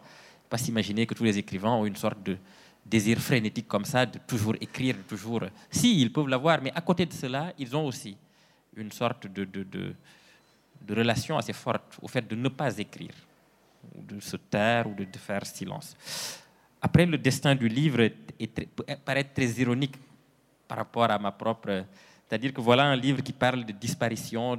[0.49, 2.37] Pas s'imaginer que tous les écrivains ont une sorte de
[2.85, 5.43] désir frénétique comme ça, de toujours écrire, de toujours.
[5.69, 8.17] Si, ils peuvent l'avoir, mais à côté de cela, ils ont aussi
[8.75, 9.95] une sorte de, de
[10.81, 13.13] de relation assez forte au fait de ne pas écrire,
[13.95, 15.95] de se taire, ou de, faire silence.
[16.81, 19.95] Après, le destin du livre est, paraît très ironique
[20.67, 21.85] par rapport à ma propre...
[22.29, 24.55] C'est-à-dire que voilà un livre qui parle de disparition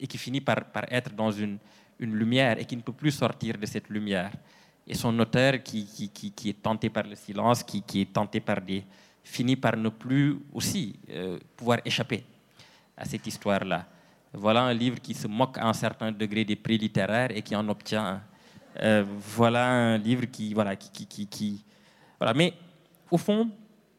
[0.00, 0.58] et qui finit par,
[0.90, 1.58] être dans une,
[2.00, 4.32] lumière et qui ne peut plus sortir de cette lumière.
[4.84, 6.10] Et son auteur qui,
[6.46, 8.84] est tenté par le silence, qui, est tenté par des...
[9.22, 12.24] finit par ne plus aussi euh, pouvoir échapper
[12.96, 13.86] à cette histoire-là.
[14.32, 17.54] Voilà un livre qui se moque à un certain degré des prix littéraires et qui
[17.54, 18.20] en obtient.
[18.82, 21.64] Euh, voilà un livre qui, voilà, qui, qui,
[22.18, 22.52] Voilà, mais
[23.08, 23.48] au fond,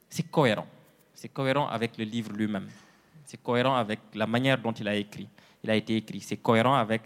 [0.10, 0.68] c'est cohérent.
[1.14, 2.68] C'est cohérent avec le livre lui-même.
[3.28, 5.28] C'est cohérent avec la manière dont il a écrit.
[5.62, 6.22] Il a été écrit.
[6.22, 7.02] C'est cohérent avec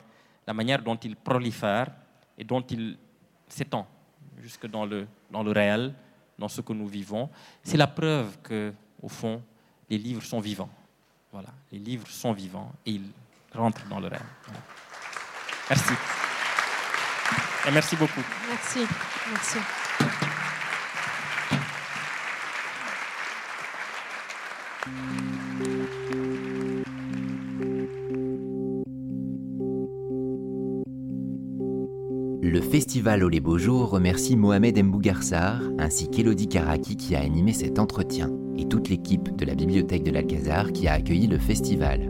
[0.45, 1.87] la manière dont il prolifère
[2.37, 2.95] et dont il
[3.47, 3.87] s'étend
[4.39, 5.95] jusque dans le, dans le réel,
[6.37, 7.27] dans ce que nous vivons.
[7.63, 9.41] C'est la preuve que, au fond,
[9.89, 10.69] les livres sont vivants.
[11.31, 13.09] Voilà, les livres sont vivants et ils
[13.55, 14.21] rentrent dans le réel.
[15.69, 15.93] Merci.
[17.67, 18.21] Et merci beaucoup.
[18.47, 18.85] Merci.
[19.31, 19.57] Merci.
[32.71, 38.31] Festival les Beaux Jours remercie Mohamed Mbougarsar ainsi qu'Elodie Karaki qui a animé cet entretien
[38.57, 42.09] et toute l'équipe de la bibliothèque de l'Alcazar qui a accueilli le festival.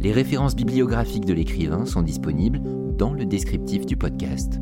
[0.00, 2.62] Les références bibliographiques de l'écrivain sont disponibles
[2.96, 4.58] dans le descriptif du podcast.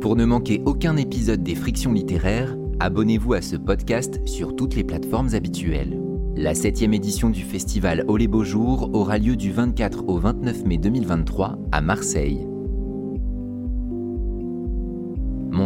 [0.00, 4.84] Pour ne manquer aucun épisode des Frictions littéraires, abonnez-vous à ce podcast sur toutes les
[4.84, 6.00] plateformes habituelles.
[6.36, 10.78] La septième édition du festival les Beaux Jours aura lieu du 24 au 29 mai
[10.78, 12.46] 2023 à Marseille.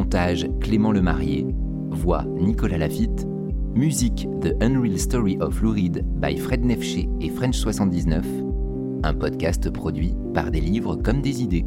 [0.07, 1.45] Montage Clément Lemarié.
[1.91, 3.27] Voix Nicolas Lafitte.
[3.75, 8.23] Musique The Unreal Story of Louride by Fred Nefché et French79.
[9.03, 11.65] Un podcast produit par des livres comme des idées.